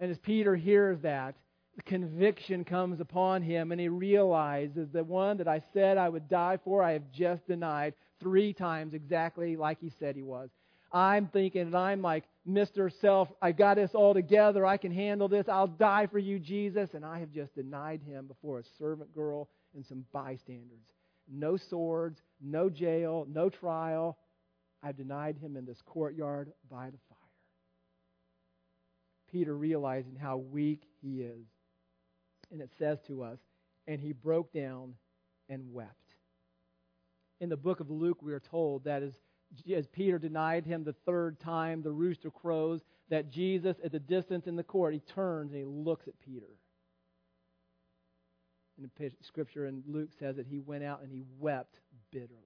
And 0.00 0.10
as 0.10 0.18
Peter 0.18 0.54
hears 0.54 1.00
that, 1.00 1.36
conviction 1.82 2.64
comes 2.64 3.00
upon 3.00 3.42
him, 3.42 3.72
and 3.72 3.80
he 3.80 3.88
realizes 3.88 4.88
the 4.92 5.04
one 5.04 5.38
that 5.38 5.48
I 5.48 5.62
said 5.72 5.98
I 5.98 6.08
would 6.08 6.28
die 6.28 6.58
for, 6.64 6.82
I 6.82 6.92
have 6.92 7.10
just 7.12 7.46
denied 7.46 7.94
three 8.20 8.52
times 8.52 8.94
exactly 8.94 9.56
like 9.56 9.78
he 9.80 9.92
said 9.98 10.16
he 10.16 10.22
was. 10.22 10.50
I'm 10.92 11.26
thinking 11.26 11.70
that 11.72 11.76
I'm 11.76 12.02
like 12.02 12.24
Mr. 12.48 12.92
Self, 13.00 13.28
I 13.42 13.50
got 13.50 13.76
this 13.76 13.90
all 13.94 14.14
together, 14.14 14.64
I 14.64 14.76
can 14.76 14.92
handle 14.92 15.28
this, 15.28 15.48
I'll 15.48 15.66
die 15.66 16.06
for 16.06 16.20
you, 16.20 16.38
Jesus, 16.38 16.90
and 16.94 17.04
I 17.04 17.18
have 17.18 17.32
just 17.32 17.54
denied 17.56 18.00
him 18.02 18.26
before 18.26 18.60
a 18.60 18.64
servant 18.78 19.12
girl 19.12 19.48
and 19.74 19.84
some 19.84 20.04
bystanders. 20.12 20.84
No 21.28 21.56
swords, 21.56 22.20
no 22.40 22.70
jail, 22.70 23.26
no 23.28 23.48
trial. 23.50 24.18
I've 24.82 24.96
denied 24.96 25.38
him 25.38 25.56
in 25.56 25.64
this 25.64 25.80
courtyard 25.84 26.52
by 26.70 26.90
the 26.90 26.98
fire. 27.08 27.18
Peter 29.32 29.56
realizing 29.56 30.14
how 30.14 30.36
weak 30.36 30.82
he 31.02 31.22
is. 31.22 31.46
And 32.54 32.62
it 32.62 32.70
says 32.78 32.98
to 33.08 33.24
us, 33.24 33.40
and 33.88 34.00
he 34.00 34.12
broke 34.12 34.52
down 34.52 34.94
and 35.48 35.72
wept. 35.72 35.90
In 37.40 37.48
the 37.48 37.56
book 37.56 37.80
of 37.80 37.90
Luke, 37.90 38.22
we 38.22 38.32
are 38.32 38.38
told 38.38 38.84
that 38.84 39.02
as, 39.02 39.12
as 39.76 39.88
Peter 39.88 40.20
denied 40.20 40.64
him 40.64 40.84
the 40.84 40.94
third 41.04 41.40
time, 41.40 41.82
the 41.82 41.90
rooster 41.90 42.30
crows, 42.30 42.80
that 43.10 43.28
Jesus, 43.28 43.76
at 43.84 43.90
the 43.90 43.98
distance 43.98 44.46
in 44.46 44.54
the 44.54 44.62
court, 44.62 44.94
he 44.94 45.00
turns 45.00 45.50
and 45.50 45.58
he 45.58 45.64
looks 45.64 46.06
at 46.06 46.14
Peter. 46.20 46.46
And 48.78 48.88
the 48.96 49.10
scripture 49.22 49.66
in 49.66 49.82
Luke 49.88 50.10
says 50.20 50.36
that 50.36 50.46
he 50.46 50.60
went 50.60 50.84
out 50.84 51.02
and 51.02 51.10
he 51.10 51.24
wept 51.40 51.74
bitterly. 52.12 52.38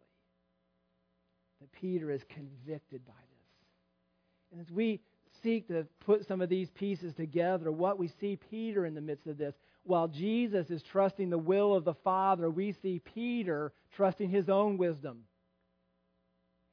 That 1.60 1.70
Peter 1.72 2.10
is 2.10 2.22
convicted 2.30 3.04
by 3.04 3.12
this. 3.12 4.52
And 4.52 4.60
as 4.62 4.70
we 4.70 5.00
seek 5.42 5.68
to 5.68 5.86
put 6.00 6.26
some 6.26 6.40
of 6.40 6.48
these 6.48 6.70
pieces 6.70 7.12
together, 7.12 7.70
what 7.70 7.98
we 7.98 8.10
see 8.20 8.36
Peter 8.50 8.86
in 8.86 8.94
the 8.94 9.02
midst 9.02 9.26
of 9.26 9.36
this, 9.36 9.54
while 9.88 10.06
Jesus 10.06 10.68
is 10.68 10.82
trusting 10.82 11.30
the 11.30 11.38
will 11.38 11.74
of 11.74 11.84
the 11.84 11.94
Father, 11.94 12.50
we 12.50 12.72
see 12.72 13.00
Peter 13.14 13.72
trusting 13.96 14.28
his 14.28 14.50
own 14.50 14.76
wisdom. 14.76 15.20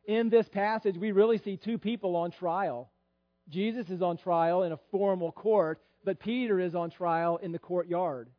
In 0.05 0.29
this 0.29 0.49
passage, 0.49 0.97
we 0.97 1.13
really 1.13 1.37
see 1.37 1.55
two 1.55 1.77
people 1.77 2.17
on 2.17 2.31
trial. 2.31 2.91
Jesus 3.49 3.89
is 3.89 4.01
on 4.01 4.17
trial 4.17 4.63
in 4.63 4.73
a 4.73 4.79
formal 4.91 5.31
court, 5.31 5.81
but 6.03 6.19
Peter 6.19 6.59
is 6.59 6.75
on 6.75 6.89
trial 6.89 7.37
in 7.37 7.53
the 7.53 7.59
courtyard. 7.59 8.29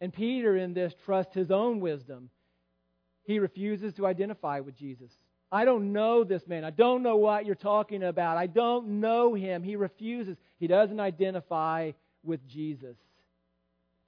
And 0.00 0.12
Peter, 0.12 0.56
in 0.56 0.74
this, 0.74 0.92
trusts 1.04 1.34
his 1.34 1.52
own 1.52 1.78
wisdom. 1.78 2.30
He 3.22 3.38
refuses 3.38 3.94
to 3.94 4.06
identify 4.06 4.58
with 4.58 4.76
Jesus. 4.76 5.12
I 5.52 5.64
don't 5.64 5.92
know 5.92 6.24
this 6.24 6.48
man. 6.48 6.64
I 6.64 6.70
don't 6.70 7.04
know 7.04 7.16
what 7.16 7.46
you're 7.46 7.54
talking 7.54 8.02
about. 8.02 8.38
I 8.38 8.48
don't 8.48 9.00
know 9.00 9.34
him. 9.34 9.62
He 9.62 9.76
refuses. 9.76 10.36
He 10.58 10.66
doesn't 10.66 10.98
identify 10.98 11.92
with 12.24 12.46
Jesus. 12.48 12.96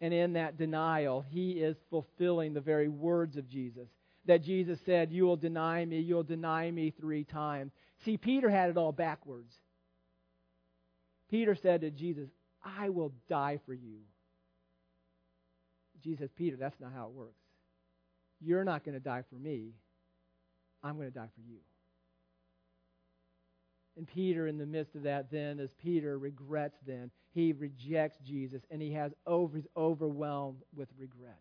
And 0.01 0.13
in 0.13 0.35
that 0.35 0.59
denial, 0.59 1.25
he 1.29 1.53
is 1.53 1.77
fulfilling 1.91 2.53
the 2.53 2.61
very 2.61 2.89
words 2.89 3.37
of 3.37 3.49
Jesus 3.49 3.89
that 4.27 4.43
Jesus 4.43 4.79
said, 4.85 5.13
You 5.13 5.25
will 5.25 5.37
deny 5.37 5.85
me, 5.85 6.01
you'll 6.01 6.23
deny 6.23 6.71
me 6.71 6.91
three 6.91 7.25
times. 7.25 7.73
See, 8.05 8.17
Peter 8.17 8.51
had 8.51 8.71
it 8.71 8.77
all 8.77 8.93
backwards. 8.93 9.53
Peter 11.31 11.55
said 11.55 11.81
to 11.81 11.91
Jesus, 11.91 12.29
I 12.65 12.91
will 12.91 13.13
die 13.29 13.59
for 13.65 13.73
you. 13.73 13.99
Jesus 16.03 16.31
Peter, 16.37 16.57
that's 16.57 16.79
not 16.81 16.93
how 16.93 17.07
it 17.07 17.13
works. 17.13 17.33
You're 18.41 18.65
not 18.65 18.85
going 18.85 18.95
to 18.95 19.01
die 19.01 19.25
for 19.31 19.37
me. 19.37 19.71
I'm 20.83 20.97
going 20.97 21.09
to 21.09 21.15
die 21.15 21.31
for 21.35 21.41
you. 21.41 21.59
And 23.97 24.07
Peter, 24.07 24.47
in 24.47 24.59
the 24.59 24.67
midst 24.67 24.95
of 24.95 25.03
that, 25.05 25.31
then, 25.31 25.59
as 25.59 25.71
Peter 25.83 26.19
regrets, 26.19 26.77
then, 26.87 27.11
he 27.33 27.53
rejects 27.53 28.19
Jesus 28.27 28.63
and 28.71 28.81
he 28.81 28.93
has 28.93 29.13
over, 29.27 29.57
he's 29.57 29.67
overwhelmed 29.77 30.63
with 30.75 30.89
regret. 30.99 31.41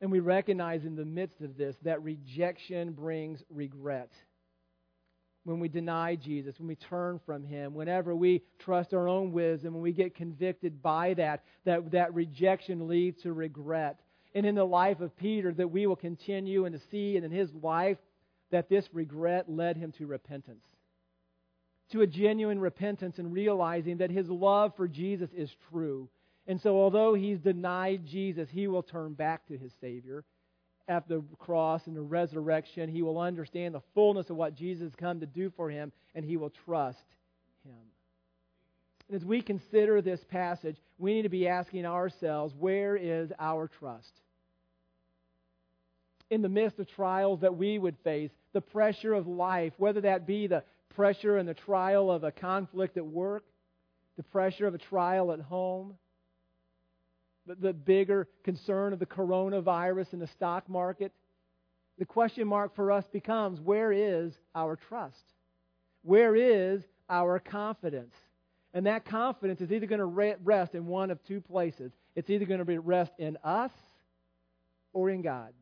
And 0.00 0.12
we 0.12 0.20
recognize 0.20 0.84
in 0.84 0.96
the 0.96 1.04
midst 1.04 1.40
of 1.40 1.56
this 1.56 1.76
that 1.82 2.02
rejection 2.02 2.92
brings 2.92 3.42
regret. 3.50 4.12
When 5.44 5.60
we 5.60 5.68
deny 5.68 6.14
Jesus, 6.14 6.58
when 6.58 6.68
we 6.68 6.76
turn 6.76 7.20
from 7.24 7.42
him, 7.42 7.74
whenever 7.74 8.14
we 8.14 8.42
trust 8.58 8.92
our 8.92 9.08
own 9.08 9.32
wisdom, 9.32 9.72
when 9.72 9.82
we 9.82 9.92
get 9.92 10.14
convicted 10.14 10.82
by 10.82 11.14
that, 11.14 11.42
that, 11.64 11.90
that 11.92 12.14
rejection 12.14 12.86
leads 12.86 13.22
to 13.22 13.32
regret 13.32 13.98
and 14.34 14.44
in 14.46 14.54
the 14.54 14.64
life 14.64 15.00
of 15.00 15.16
Peter 15.16 15.52
that 15.54 15.68
we 15.68 15.86
will 15.86 15.96
continue 15.96 16.64
and 16.64 16.78
to 16.78 16.86
see 16.90 17.16
and 17.16 17.24
in 17.24 17.30
his 17.30 17.52
life 17.62 17.98
that 18.50 18.68
this 18.68 18.88
regret 18.92 19.50
led 19.50 19.76
him 19.76 19.92
to 19.92 20.06
repentance. 20.06 20.64
To 21.92 22.02
a 22.02 22.06
genuine 22.06 22.60
repentance 22.60 23.18
and 23.18 23.32
realizing 23.32 23.98
that 23.98 24.10
his 24.10 24.28
love 24.28 24.74
for 24.76 24.86
Jesus 24.86 25.30
is 25.34 25.50
true. 25.70 26.08
And 26.46 26.60
so, 26.60 26.76
although 26.76 27.14
he's 27.14 27.38
denied 27.38 28.06
Jesus, 28.06 28.48
he 28.50 28.66
will 28.66 28.82
turn 28.82 29.14
back 29.14 29.46
to 29.48 29.56
his 29.56 29.72
Savior 29.80 30.24
at 30.88 31.06
the 31.08 31.22
cross 31.38 31.86
and 31.86 31.94
the 31.94 32.00
resurrection. 32.02 32.88
He 32.88 33.02
will 33.02 33.18
understand 33.18 33.74
the 33.74 33.82
fullness 33.94 34.30
of 34.30 34.36
what 34.36 34.54
Jesus 34.54 34.84
has 34.84 34.94
come 34.94 35.20
to 35.20 35.26
do 35.26 35.52
for 35.56 35.70
him, 35.70 35.92
and 36.14 36.24
he 36.24 36.36
will 36.36 36.52
trust 36.64 37.04
him. 37.64 37.74
And 39.08 39.16
as 39.16 39.24
we 39.24 39.40
consider 39.40 40.00
this 40.02 40.20
passage, 40.30 40.76
we 40.98 41.14
need 41.14 41.22
to 41.22 41.28
be 41.28 41.48
asking 41.48 41.86
ourselves 41.86 42.54
where 42.58 42.96
is 42.96 43.30
our 43.38 43.68
trust? 43.78 44.12
In 46.30 46.42
the 46.42 46.48
midst 46.48 46.78
of 46.78 46.88
trials 46.88 47.40
that 47.40 47.56
we 47.56 47.78
would 47.78 47.96
face, 48.04 48.30
the 48.52 48.60
pressure 48.60 49.14
of 49.14 49.26
life, 49.26 49.72
whether 49.78 50.02
that 50.02 50.26
be 50.26 50.46
the 50.46 50.62
pressure 50.94 51.36
and 51.36 51.48
the 51.48 51.54
trial 51.54 52.10
of 52.10 52.24
a 52.24 52.32
conflict 52.32 52.96
at 52.96 53.06
work, 53.06 53.44
the 54.16 54.22
pressure 54.22 54.66
of 54.66 54.74
a 54.74 54.78
trial 54.78 55.32
at 55.32 55.40
home, 55.40 55.94
the, 57.46 57.54
the 57.54 57.72
bigger 57.72 58.28
concern 58.44 58.92
of 58.92 58.98
the 58.98 59.06
coronavirus 59.06 60.12
in 60.12 60.18
the 60.18 60.26
stock 60.26 60.68
market, 60.68 61.12
the 61.98 62.04
question 62.04 62.46
mark 62.46 62.76
for 62.76 62.92
us 62.92 63.04
becomes 63.12 63.60
where 63.60 63.92
is 63.92 64.32
our 64.54 64.76
trust? 64.76 65.16
Where 66.02 66.36
is 66.36 66.82
our 67.10 67.40
confidence? 67.40 68.14
And 68.72 68.86
that 68.86 69.04
confidence 69.04 69.60
is 69.60 69.72
either 69.72 69.86
going 69.86 69.98
to 69.98 70.36
rest 70.44 70.74
in 70.74 70.86
one 70.86 71.10
of 71.10 71.22
two 71.24 71.40
places. 71.40 71.90
It's 72.14 72.30
either 72.30 72.44
going 72.44 72.64
to 72.64 72.80
rest 72.80 73.12
in 73.18 73.36
us 73.42 73.72
or 74.92 75.10
in 75.10 75.22
God. 75.22 75.52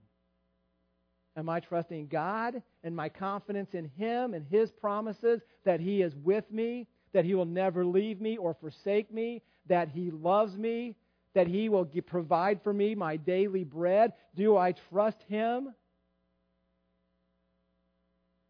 Am 1.36 1.48
I 1.48 1.60
trusting 1.60 2.06
God 2.08 2.62
and 2.82 2.96
my 2.96 3.08
confidence 3.08 3.74
in 3.74 3.90
Him 3.96 4.34
and 4.34 4.46
His 4.50 4.70
promises 4.70 5.42
that 5.64 5.80
He 5.80 6.02
is 6.02 6.14
with 6.16 6.50
me, 6.50 6.86
that 7.12 7.24
He 7.24 7.34
will 7.34 7.44
never 7.44 7.84
leave 7.84 8.20
me 8.20 8.36
or 8.38 8.54
forsake 8.54 9.12
me, 9.12 9.42
that 9.66 9.88
He 9.88 10.10
loves 10.10 10.56
me, 10.56 10.96
that 11.34 11.46
He 11.46 11.68
will 11.68 11.84
provide 12.06 12.62
for 12.62 12.72
me 12.72 12.94
my 12.94 13.16
daily 13.16 13.64
bread? 13.64 14.12
Do 14.34 14.56
I 14.56 14.72
trust 14.72 15.22
Him? 15.28 15.74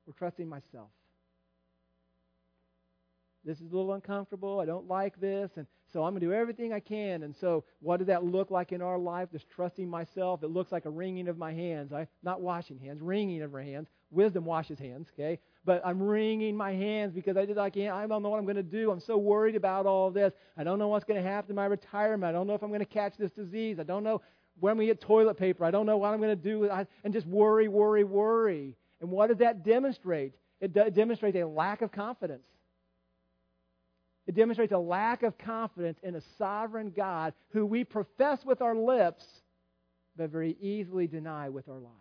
Or 0.07 0.13
trusting 0.17 0.49
myself? 0.49 0.89
this 3.47 3.61
is 3.61 3.73
a 3.73 3.77
little 3.77 3.93
uncomfortable. 3.93 4.59
I 4.59 4.67
don't 4.67 4.89
like 4.89 5.19
this. 5.21 5.51
And 5.57 5.67
so 5.97 6.05
I'm 6.05 6.13
going 6.13 6.21
to 6.21 6.27
do 6.27 6.35
everything 6.35 6.75
I 6.75 6.81
can. 6.81 7.23
And 7.23 7.35
so, 7.35 7.65
what 7.81 7.97
does 7.97 8.09
that 8.09 8.23
look 8.23 8.51
like 8.51 8.73
in 8.73 8.83
our 8.83 8.99
life? 8.99 9.31
Just 9.33 9.49
trusting 9.49 9.89
myself. 9.89 10.43
It 10.43 10.49
looks 10.49 10.71
like 10.71 10.85
a 10.85 10.91
wringing 10.91 11.27
of 11.27 11.39
my 11.39 11.55
hands. 11.55 11.91
I 11.91 12.07
not 12.23 12.43
washing 12.43 12.79
hands, 12.79 13.01
wringing 13.01 13.41
of 13.41 13.51
my 13.51 13.65
hands. 13.65 13.89
Wisdom 14.11 14.45
washes 14.45 14.79
hands, 14.79 15.09
okay? 15.15 15.39
But 15.65 15.81
I'm 15.87 16.03
wringing 16.03 16.55
my 16.55 16.75
hands 16.75 17.15
because 17.15 17.39
I 17.39 17.47
just 17.47 17.59
I 17.59 17.71
can't. 17.71 17.95
I 17.95 18.07
don't 18.07 18.23
know 18.23 18.29
what 18.29 18.37
I'm 18.37 18.45
going 18.45 18.57
to 18.57 18.63
do. 18.63 18.91
I'm 18.91 19.01
so 19.01 19.17
worried 19.17 19.57
about 19.57 19.87
all 19.87 20.11
this. 20.11 20.35
I 20.59 20.65
don't 20.65 20.79
know 20.79 20.89
what's 20.89 21.07
going 21.07 21.23
to 21.23 21.27
happen 21.27 21.49
to 21.49 21.55
my 21.55 21.65
retirement. 21.65 22.29
I 22.29 22.33
don't 22.33 22.47
know 22.47 22.53
if 22.53 22.63
I'm 22.63 22.69
going 22.69 22.81
to 22.81 22.85
catch 22.85 23.17
this 23.17 23.31
disease. 23.31 23.79
I 23.81 23.85
don't 23.85 24.05
know 24.05 24.21
when 24.61 24.77
we 24.77 24.85
get 24.85 25.01
toilet 25.01 25.39
paper. 25.39 25.65
I 25.65 25.71
don't 25.71 25.87
know 25.87 25.97
what 25.97 26.13
I'm 26.13 26.21
going 26.21 26.29
to 26.29 26.37
do. 26.37 26.69
I, 26.71 26.87
and 27.05 27.15
just 27.15 27.27
worry, 27.27 27.69
worry, 27.69 28.05
worry. 28.05 28.77
And 29.01 29.11
what 29.11 29.29
does 29.29 29.39
that 29.39 29.65
demonstrate? 29.65 30.35
It 30.61 30.75
de- 30.75 30.91
demonstrates 30.91 31.39
a 31.39 31.45
lack 31.45 31.81
of 31.81 31.91
confidence. 31.91 32.45
It 34.27 34.35
demonstrates 34.35 34.73
a 34.73 34.79
lack 34.79 35.23
of 35.23 35.39
confidence 35.39 35.99
in 36.03 36.17
a 36.17 36.23
sovereign 36.37 36.93
God 36.95 37.33
who 37.51 37.65
we 37.65 37.85
profess 37.85 38.45
with 38.45 38.61
our 38.61 38.75
lips, 38.75 39.25
but 40.17 40.31
very 40.31 40.57
easily 40.61 41.07
deny 41.07 41.49
with 41.49 41.69
our 41.69 41.79
lives. 41.79 41.97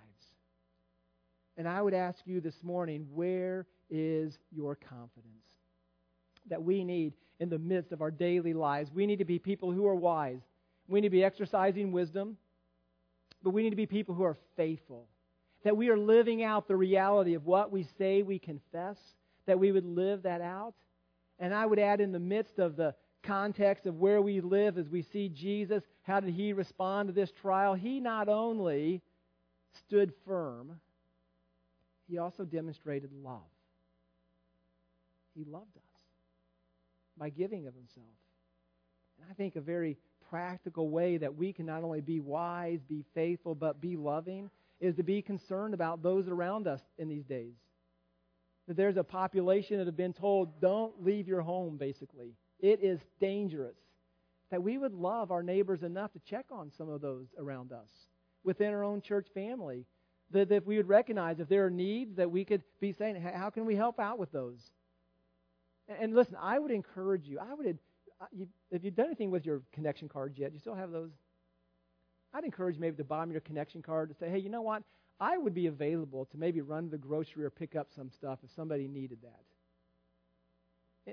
And 1.58 1.68
I 1.68 1.82
would 1.82 1.94
ask 1.94 2.20
you 2.26 2.42
this 2.42 2.64
morning 2.64 3.08
where 3.14 3.68
is 3.90 4.38
your 4.52 4.76
confidence? 4.76 5.32
That 6.50 6.64
we 6.64 6.84
need 6.84 7.14
in 7.40 7.50
the 7.50 7.60
midst 7.60 7.92
of 7.92 8.02
our 8.02 8.12
daily 8.12 8.54
lives. 8.54 8.90
We 8.94 9.06
need 9.06 9.20
to 9.20 9.26
be 9.26 9.40
people 9.40 9.72
who 9.72 9.86
are 9.88 9.96
wise. 9.96 10.42
We 10.88 11.02
need 11.02 11.08
to 11.08 11.12
be 11.12 11.24
exercising 11.24 11.92
wisdom, 11.92 12.38
but 13.44 13.52
we 13.52 13.64
need 13.64 13.72
to 13.72 13.76
be 13.76 13.86
people 13.86 14.16
who 14.16 14.24
are 14.24 14.38
faithful. 14.56 15.08
That 15.64 15.78
we 15.78 15.90
are 15.90 15.98
living 15.98 16.44
out 16.44 16.68
the 16.68 16.76
reality 16.76 17.34
of 17.34 17.46
what 17.46 17.72
we 17.72 17.88
say 17.98 18.22
we 18.22 18.40
confess, 18.40 18.98
that 19.46 19.60
we 19.60 19.72
would 19.72 19.86
live 19.86 20.24
that 20.24 20.42
out. 20.42 20.74
And 21.40 21.54
I 21.54 21.66
would 21.66 21.80
add, 21.80 22.00
in 22.00 22.12
the 22.12 22.20
midst 22.20 22.60
of 22.60 22.76
the 22.76 22.96
context 23.24 23.86
of 23.86 24.00
where 24.00 24.22
we 24.22 24.40
live 24.42 24.78
as 24.78 24.88
we 24.88 25.02
see 25.02 25.30
Jesus, 25.30 25.84
how 26.04 26.20
did 26.20 26.34
he 26.34 26.54
respond 26.54 27.10
to 27.10 27.14
this 27.14 27.32
trial? 27.32 27.74
He 27.74 28.00
not 28.00 28.30
only 28.30 29.02
stood 29.88 30.14
firm, 30.26 30.80
he 32.08 32.18
also 32.18 32.46
demonstrated 32.46 33.10
love. 33.24 33.42
He 35.36 35.44
loved 35.44 35.76
us 35.76 35.84
by 37.18 37.30
giving 37.30 37.68
of 37.68 37.74
himself. 37.74 38.06
And 39.20 39.28
I 39.30 39.34
think 39.34 39.56
a 39.56 39.62
very 39.62 39.98
practical 40.30 40.90
way 40.90 41.18
that 41.18 41.36
we 41.36 41.52
can 41.52 41.66
not 41.66 41.84
only 41.84 42.02
be 42.02 42.20
wise, 42.20 42.80
be 42.88 43.04
faithful, 43.14 43.56
but 43.56 43.82
be 43.82 43.98
loving 43.98 44.50
is 44.80 44.96
to 44.96 45.04
be 45.04 45.22
concerned 45.22 45.74
about 45.74 46.04
those 46.04 46.28
around 46.28 46.68
us 46.68 46.82
in 46.98 47.10
these 47.10 47.26
days 47.26 47.54
that 48.68 48.78
there's 48.78 48.98
a 48.98 49.04
population 49.04 49.78
that 49.78 49.86
have 49.86 49.98
been 49.98 50.14
told, 50.14 50.60
don't 50.60 51.04
leave 51.04 51.28
your 51.28 51.42
home, 51.42 51.78
basically. 51.78 52.34
It 52.60 52.80
is 52.82 53.00
dangerous. 53.20 53.78
That 54.52 54.64
we 54.64 54.78
would 54.78 54.94
love 54.94 55.32
our 55.32 55.44
neighbors 55.44 55.84
enough 55.84 56.14
to 56.14 56.20
check 56.20 56.46
on 56.52 56.72
some 56.78 56.90
of 56.90 57.02
those 57.02 57.28
around 57.38 57.72
us 57.72 57.90
within 58.44 58.74
our 58.74 58.84
own 58.84 59.02
church 59.02 59.28
family. 59.34 59.86
That 60.32 60.52
if 60.52 60.66
we 60.66 60.78
would 60.78 60.88
recognize 60.88 61.40
if 61.40 61.50
there 61.50 61.66
are 61.66 61.70
needs, 61.70 62.16
that 62.16 62.30
we 62.30 62.46
could 62.46 62.64
be 62.80 62.94
saying, 62.94 63.22
how 63.22 63.50
can 63.50 63.66
we 63.66 63.76
help 63.76 64.00
out 64.00 64.18
with 64.18 64.32
those? 64.32 64.72
And 65.88 66.16
listen, 66.16 66.36
I 66.42 66.58
would 66.58 66.72
encourage 66.72 67.28
you. 67.28 67.40
I 67.40 67.54
would, 67.54 67.78
if 68.72 68.84
you've 68.84 68.96
done 68.96 69.08
anything 69.08 69.30
with 69.30 69.46
your 69.46 69.62
connection 69.72 70.10
cards 70.10 70.38
yet, 70.38 70.54
you 70.54 70.60
still 70.60 70.74
have 70.74 70.92
those? 70.92 71.12
I'd 72.34 72.44
encourage 72.44 72.80
maybe 72.80 72.98
to 72.98 73.04
buy 73.04 73.20
bomb 73.20 73.32
your 73.32 73.42
connection 73.42 73.82
card 73.82 74.10
to 74.10 74.16
say, 74.16 74.30
hey, 74.30 74.40
you 74.40 74.50
know 74.50 74.62
what? 74.62 74.84
I 75.20 75.38
would 75.38 75.54
be 75.54 75.68
available 75.68 76.26
to 76.26 76.38
maybe 76.38 76.62
run 76.62 76.90
the 76.90 76.98
grocery 76.98 77.46
or 77.46 77.50
pick 77.50 77.76
up 77.76 77.88
some 77.96 78.10
stuff 78.10 78.40
if 78.44 78.52
somebody 78.56 78.88
needed 78.88 79.20
that. 79.24 79.40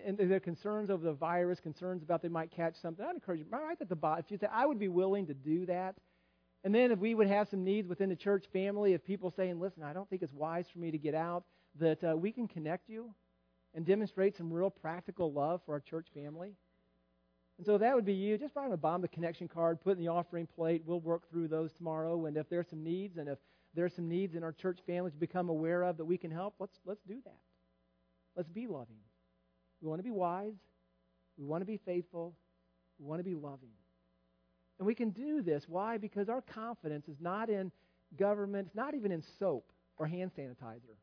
And 0.06 0.16
there 0.16 0.36
are 0.36 0.40
concerns 0.40 0.90
over 0.90 1.04
the 1.04 1.12
virus, 1.12 1.60
concerns 1.60 2.02
about 2.02 2.22
they 2.22 2.28
might 2.28 2.50
catch 2.50 2.76
something. 2.76 3.04
I'd 3.04 3.14
encourage 3.14 3.40
you, 3.40 3.46
right 3.50 3.76
at 3.78 3.88
the 3.88 3.96
bottom, 3.96 4.24
if 4.24 4.30
you 4.30 4.38
say, 4.38 4.48
I 4.50 4.64
would 4.64 4.78
be 4.78 4.88
willing 4.88 5.26
to 5.26 5.34
do 5.34 5.66
that. 5.66 5.96
And 6.64 6.74
then 6.74 6.92
if 6.92 6.98
we 6.98 7.14
would 7.14 7.26
have 7.26 7.48
some 7.48 7.62
needs 7.62 7.88
within 7.88 8.08
the 8.08 8.16
church 8.16 8.46
family, 8.52 8.94
if 8.94 9.04
people 9.04 9.30
saying, 9.30 9.60
listen, 9.60 9.82
I 9.82 9.92
don't 9.92 10.08
think 10.08 10.22
it's 10.22 10.32
wise 10.32 10.66
for 10.72 10.78
me 10.78 10.90
to 10.90 10.98
get 10.98 11.14
out, 11.14 11.44
that 11.78 12.02
uh, 12.04 12.16
we 12.16 12.32
can 12.32 12.48
connect 12.48 12.88
you 12.88 13.12
and 13.74 13.84
demonstrate 13.84 14.36
some 14.36 14.52
real 14.52 14.70
practical 14.70 15.32
love 15.32 15.60
for 15.66 15.72
our 15.72 15.80
church 15.80 16.06
family. 16.14 16.52
And 17.58 17.66
so 17.66 17.78
that 17.78 17.94
would 17.94 18.04
be 18.04 18.14
you. 18.14 18.38
Just 18.38 18.54
find 18.54 18.72
a 18.72 18.76
bomb 18.76 19.02
the 19.02 19.08
connection 19.08 19.48
card, 19.48 19.80
put 19.80 19.96
in 19.98 20.04
the 20.04 20.08
offering 20.08 20.46
plate. 20.46 20.82
We'll 20.86 21.00
work 21.00 21.28
through 21.30 21.48
those 21.48 21.72
tomorrow. 21.72 22.26
And 22.26 22.36
if 22.36 22.48
there's 22.48 22.68
some 22.68 22.82
needs 22.82 23.18
and 23.18 23.28
if 23.28 23.38
there 23.74 23.84
are 23.84 23.90
some 23.90 24.08
needs 24.08 24.34
in 24.34 24.42
our 24.42 24.52
church 24.52 24.78
family 24.86 25.10
to 25.10 25.16
become 25.16 25.48
aware 25.48 25.82
of 25.82 25.96
that 25.96 26.04
we 26.04 26.18
can 26.18 26.30
help, 26.30 26.54
let's, 26.58 26.78
let's 26.84 27.02
do 27.06 27.16
that. 27.24 27.38
Let's 28.36 28.48
be 28.48 28.66
loving. 28.66 28.96
We 29.80 29.88
want 29.88 29.98
to 29.98 30.04
be 30.04 30.10
wise. 30.10 30.54
We 31.38 31.44
want 31.44 31.62
to 31.62 31.66
be 31.66 31.78
faithful. 31.84 32.34
We 32.98 33.06
want 33.06 33.20
to 33.20 33.24
be 33.24 33.34
loving. 33.34 33.72
And 34.78 34.86
we 34.86 34.94
can 34.94 35.10
do 35.10 35.42
this. 35.42 35.64
Why? 35.68 35.98
Because 35.98 36.28
our 36.28 36.42
confidence 36.42 37.08
is 37.08 37.16
not 37.20 37.50
in 37.50 37.70
government, 38.18 38.68
not 38.74 38.94
even 38.94 39.12
in 39.12 39.22
soap 39.38 39.70
or 39.98 40.06
hand 40.06 40.32
sanitizer. 40.38 40.96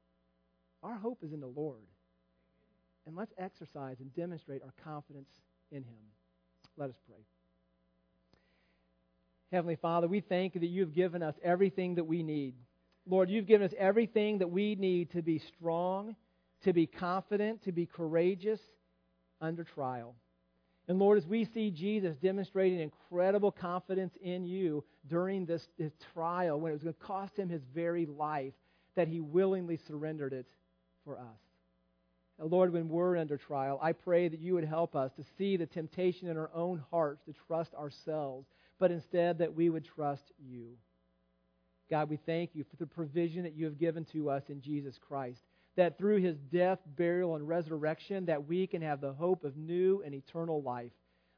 Our 0.83 0.95
hope 0.95 1.23
is 1.23 1.33
in 1.33 1.39
the 1.39 1.47
Lord. 1.47 1.87
And 3.05 3.15
let's 3.15 3.33
exercise 3.37 3.97
and 3.99 4.13
demonstrate 4.13 4.61
our 4.63 4.73
confidence 4.83 5.29
in 5.71 5.83
Him. 5.83 6.03
Let 6.77 6.89
us 6.89 6.95
pray. 7.07 7.19
Heavenly 9.51 9.77
Father, 9.77 10.07
we 10.07 10.21
thank 10.21 10.53
you 10.53 10.61
that 10.61 10.67
you've 10.67 10.93
given 10.93 11.23
us 11.23 11.33
everything 11.43 11.95
that 11.95 12.03
we 12.03 12.21
need. 12.21 12.53
Lord, 13.07 13.29
you've 13.29 13.47
given 13.47 13.65
us 13.65 13.73
everything 13.79 14.37
that 14.39 14.51
we 14.51 14.75
need 14.75 15.11
to 15.11 15.23
be 15.23 15.39
strong, 15.39 16.15
to 16.63 16.73
be 16.73 16.85
confident, 16.85 17.63
to 17.63 17.71
be 17.71 17.87
courageous 17.87 18.59
under 19.41 19.63
trial. 19.63 20.13
And 20.87 20.99
Lord, 20.99 21.17
as 21.17 21.25
we 21.25 21.45
see 21.45 21.71
Jesus 21.71 22.15
demonstrating 22.17 22.79
incredible 22.79 23.51
confidence 23.51 24.13
in 24.21 24.45
you 24.45 24.83
during 25.07 25.45
this, 25.45 25.67
this 25.79 25.93
trial, 26.13 26.59
when 26.59 26.71
it 26.71 26.75
was 26.75 26.83
going 26.83 26.93
to 26.93 26.99
cost 26.99 27.37
him 27.37 27.49
his 27.49 27.61
very 27.73 28.05
life, 28.05 28.53
that 28.95 29.07
he 29.07 29.19
willingly 29.19 29.79
surrendered 29.87 30.33
it 30.33 30.47
for 31.05 31.17
us. 31.17 31.39
And 32.39 32.51
Lord, 32.51 32.71
when 32.71 32.87
we're 32.87 33.17
under 33.17 33.37
trial, 33.37 33.79
I 33.81 33.93
pray 33.93 34.27
that 34.27 34.39
you 34.39 34.53
would 34.53 34.65
help 34.65 34.95
us 34.95 35.11
to 35.13 35.23
see 35.37 35.57
the 35.57 35.65
temptation 35.65 36.27
in 36.27 36.37
our 36.37 36.51
own 36.53 36.83
hearts 36.91 37.21
to 37.25 37.33
trust 37.47 37.73
ourselves 37.73 38.47
but 38.79 38.91
instead 38.91 39.37
that 39.39 39.53
we 39.53 39.69
would 39.69 39.85
trust 39.85 40.31
you. 40.39 40.69
God, 41.89 42.09
we 42.09 42.17
thank 42.17 42.51
you 42.53 42.63
for 42.63 42.77
the 42.77 42.85
provision 42.85 43.43
that 43.43 43.55
you 43.55 43.65
have 43.65 43.77
given 43.77 44.05
to 44.05 44.29
us 44.29 44.43
in 44.49 44.61
Jesus 44.61 44.97
Christ. 44.97 45.41
That 45.75 45.97
through 45.97 46.21
his 46.21 46.37
death, 46.51 46.79
burial, 46.95 47.35
and 47.35 47.47
resurrection, 47.47 48.25
that 48.25 48.47
we 48.47 48.67
can 48.67 48.81
have 48.81 49.01
the 49.01 49.13
hope 49.13 49.43
of 49.43 49.57
new 49.57 50.01
and 50.05 50.13
eternal 50.13 50.61
life. 50.61 50.91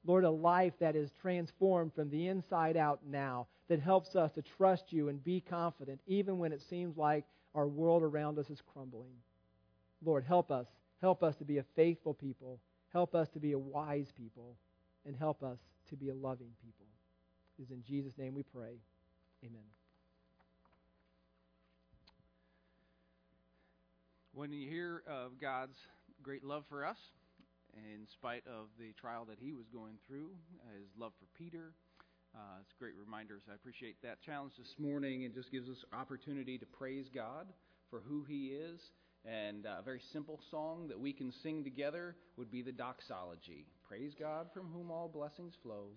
Lord, 0.06 0.24
a 0.24 0.32
life 0.32 0.74
that 0.80 0.96
is 0.96 1.12
transformed 1.22 1.94
from 1.94 2.10
the 2.10 2.28
inside 2.28 2.76
out 2.76 3.02
now, 3.08 3.48
that 3.70 3.80
helps 3.80 4.16
us 4.16 4.32
to 4.34 4.42
trust 4.42 4.92
you 4.92 5.10
and 5.10 5.24
be 5.24 5.40
confident, 5.40 6.02
even 6.08 6.38
when 6.38 6.52
it 6.52 6.62
seems 6.62 6.98
like 6.98 7.24
our 7.56 7.68
world 7.68 8.04
around 8.04 8.38
us 8.38 8.50
is 8.50 8.62
crumbling. 8.74 9.14
Lord, 10.04 10.24
help 10.24 10.52
us. 10.52 10.68
Help 11.02 11.24
us 11.24 11.36
to 11.38 11.46
be 11.46 11.60
a 11.60 11.66
faithful 11.76 12.14
people. 12.14 12.60
Help 12.92 13.16
us 13.16 13.30
to 13.30 13.40
be 13.40 13.54
a 13.54 13.60
wise 13.60 14.12
people. 14.18 14.56
And 15.06 15.16
help 15.16 15.44
us 15.44 15.58
to 15.90 15.96
be 15.96 16.10
a 16.10 16.14
loving 16.14 16.52
people 16.64 16.91
is 17.62 17.70
in 17.70 17.84
Jesus' 17.84 18.18
name 18.18 18.34
we 18.34 18.44
pray. 18.44 18.82
Amen. 19.46 19.62
When 24.34 24.52
you 24.52 24.68
hear 24.68 25.04
of 25.08 25.40
God's 25.40 25.78
great 26.24 26.44
love 26.44 26.64
for 26.70 26.86
us, 26.86 26.98
in 27.76 28.08
spite 28.14 28.44
of 28.48 28.68
the 28.80 28.94
trial 29.00 29.26
that 29.26 29.38
he 29.40 29.54
was 29.54 29.66
going 29.74 29.96
through, 30.08 30.30
his 30.74 30.90
love 30.98 31.12
for 31.20 31.28
Peter, 31.38 31.74
uh, 32.34 32.62
it's 32.62 32.74
great 32.80 32.94
reminders. 32.98 33.44
I 33.50 33.56
appreciate 33.56 34.02
that 34.04 34.22
challenge 34.26 34.54
this 34.58 34.74
morning. 34.80 35.24
It 35.24 35.36
just 35.36 35.52
gives 35.52 35.70
us 35.70 35.78
opportunity 35.94 36.58
to 36.58 36.66
praise 36.66 37.08
God 37.14 37.48
for 37.90 38.00
who 38.00 38.24
He 38.24 38.48
is. 38.48 38.80
And 39.26 39.68
uh, 39.68 39.78
a 39.80 39.84
very 39.84 40.02
simple 40.14 40.40
song 40.50 40.88
that 40.88 41.00
we 41.00 41.14
can 41.14 41.32
sing 41.44 41.64
together 41.64 42.16
would 42.38 42.50
be 42.50 42.62
the 42.62 42.72
doxology. 42.72 43.68
Praise 43.88 44.14
God 44.18 44.48
from 44.54 44.68
whom 44.74 44.90
all 44.90 45.10
blessings 45.10 45.54
flow. 45.62 45.90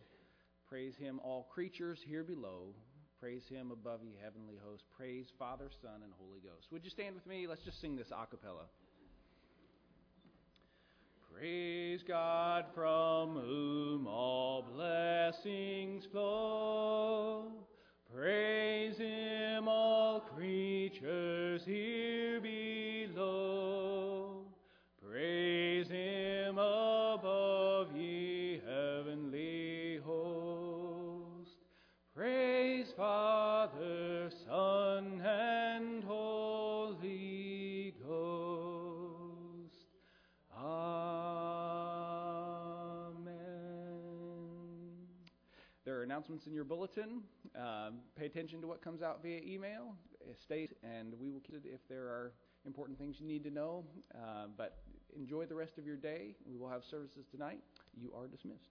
Praise 0.69 0.97
him, 0.97 1.21
all 1.23 1.49
creatures 1.55 1.99
here 2.07 2.25
below. 2.25 2.75
Praise 3.21 3.45
him 3.49 3.71
above 3.71 4.01
ye 4.03 4.15
heavenly 4.23 4.59
hosts. 4.65 4.87
Praise 4.97 5.27
Father, 5.39 5.71
Son, 5.83 6.03
and 6.03 6.13
Holy 6.19 6.41
Ghost. 6.41 6.69
Would 6.73 6.85
you 6.85 6.91
stand 6.91 7.15
with 7.15 7.27
me? 7.27 7.47
Let's 7.47 7.63
just 7.63 7.81
sing 7.81 7.97
this 7.97 8.11
a 8.11 8.27
cappella. 8.27 8.67
Praise 11.33 12.03
God 12.07 12.67
from 12.75 13.31
whom 13.35 14.07
all 14.07 14.63
blessings 14.63 16.05
flow. 16.13 17.53
Praise 18.15 18.97
him, 18.97 19.67
all 19.69 20.21
creatures 20.21 21.63
here 21.65 22.41
below. 22.41 23.84
Announcements 46.25 46.47
in 46.47 46.55
your 46.55 46.65
bulletin. 46.65 47.23
Um, 47.55 47.99
pay 48.19 48.25
attention 48.25 48.63
to 48.63 48.67
what 48.67 48.83
comes 48.83 49.03
out 49.03 49.23
via 49.23 49.41
email. 49.45 49.95
Stay, 50.43 50.69
and 50.83 51.13
we 51.21 51.31
will 51.31 51.41
keep 51.41 51.57
it 51.57 51.63
if 51.67 51.87
there 51.87 52.05
are 52.05 52.33
important 52.65 52.99
things 52.99 53.17
you 53.21 53.27
need 53.27 53.45
to 53.45 53.51
know. 53.51 53.85
Uh, 54.15 54.47
but 54.57 54.79
enjoy 55.15 55.45
the 55.45 55.55
rest 55.55 55.77
of 55.77 55.85
your 55.85 55.97
day. 55.97 56.35
We 56.47 56.57
will 56.57 56.71
have 56.71 56.83
services 56.91 57.27
tonight. 57.31 57.61
You 57.95 58.11
are 58.17 58.27
dismissed. 58.27 58.71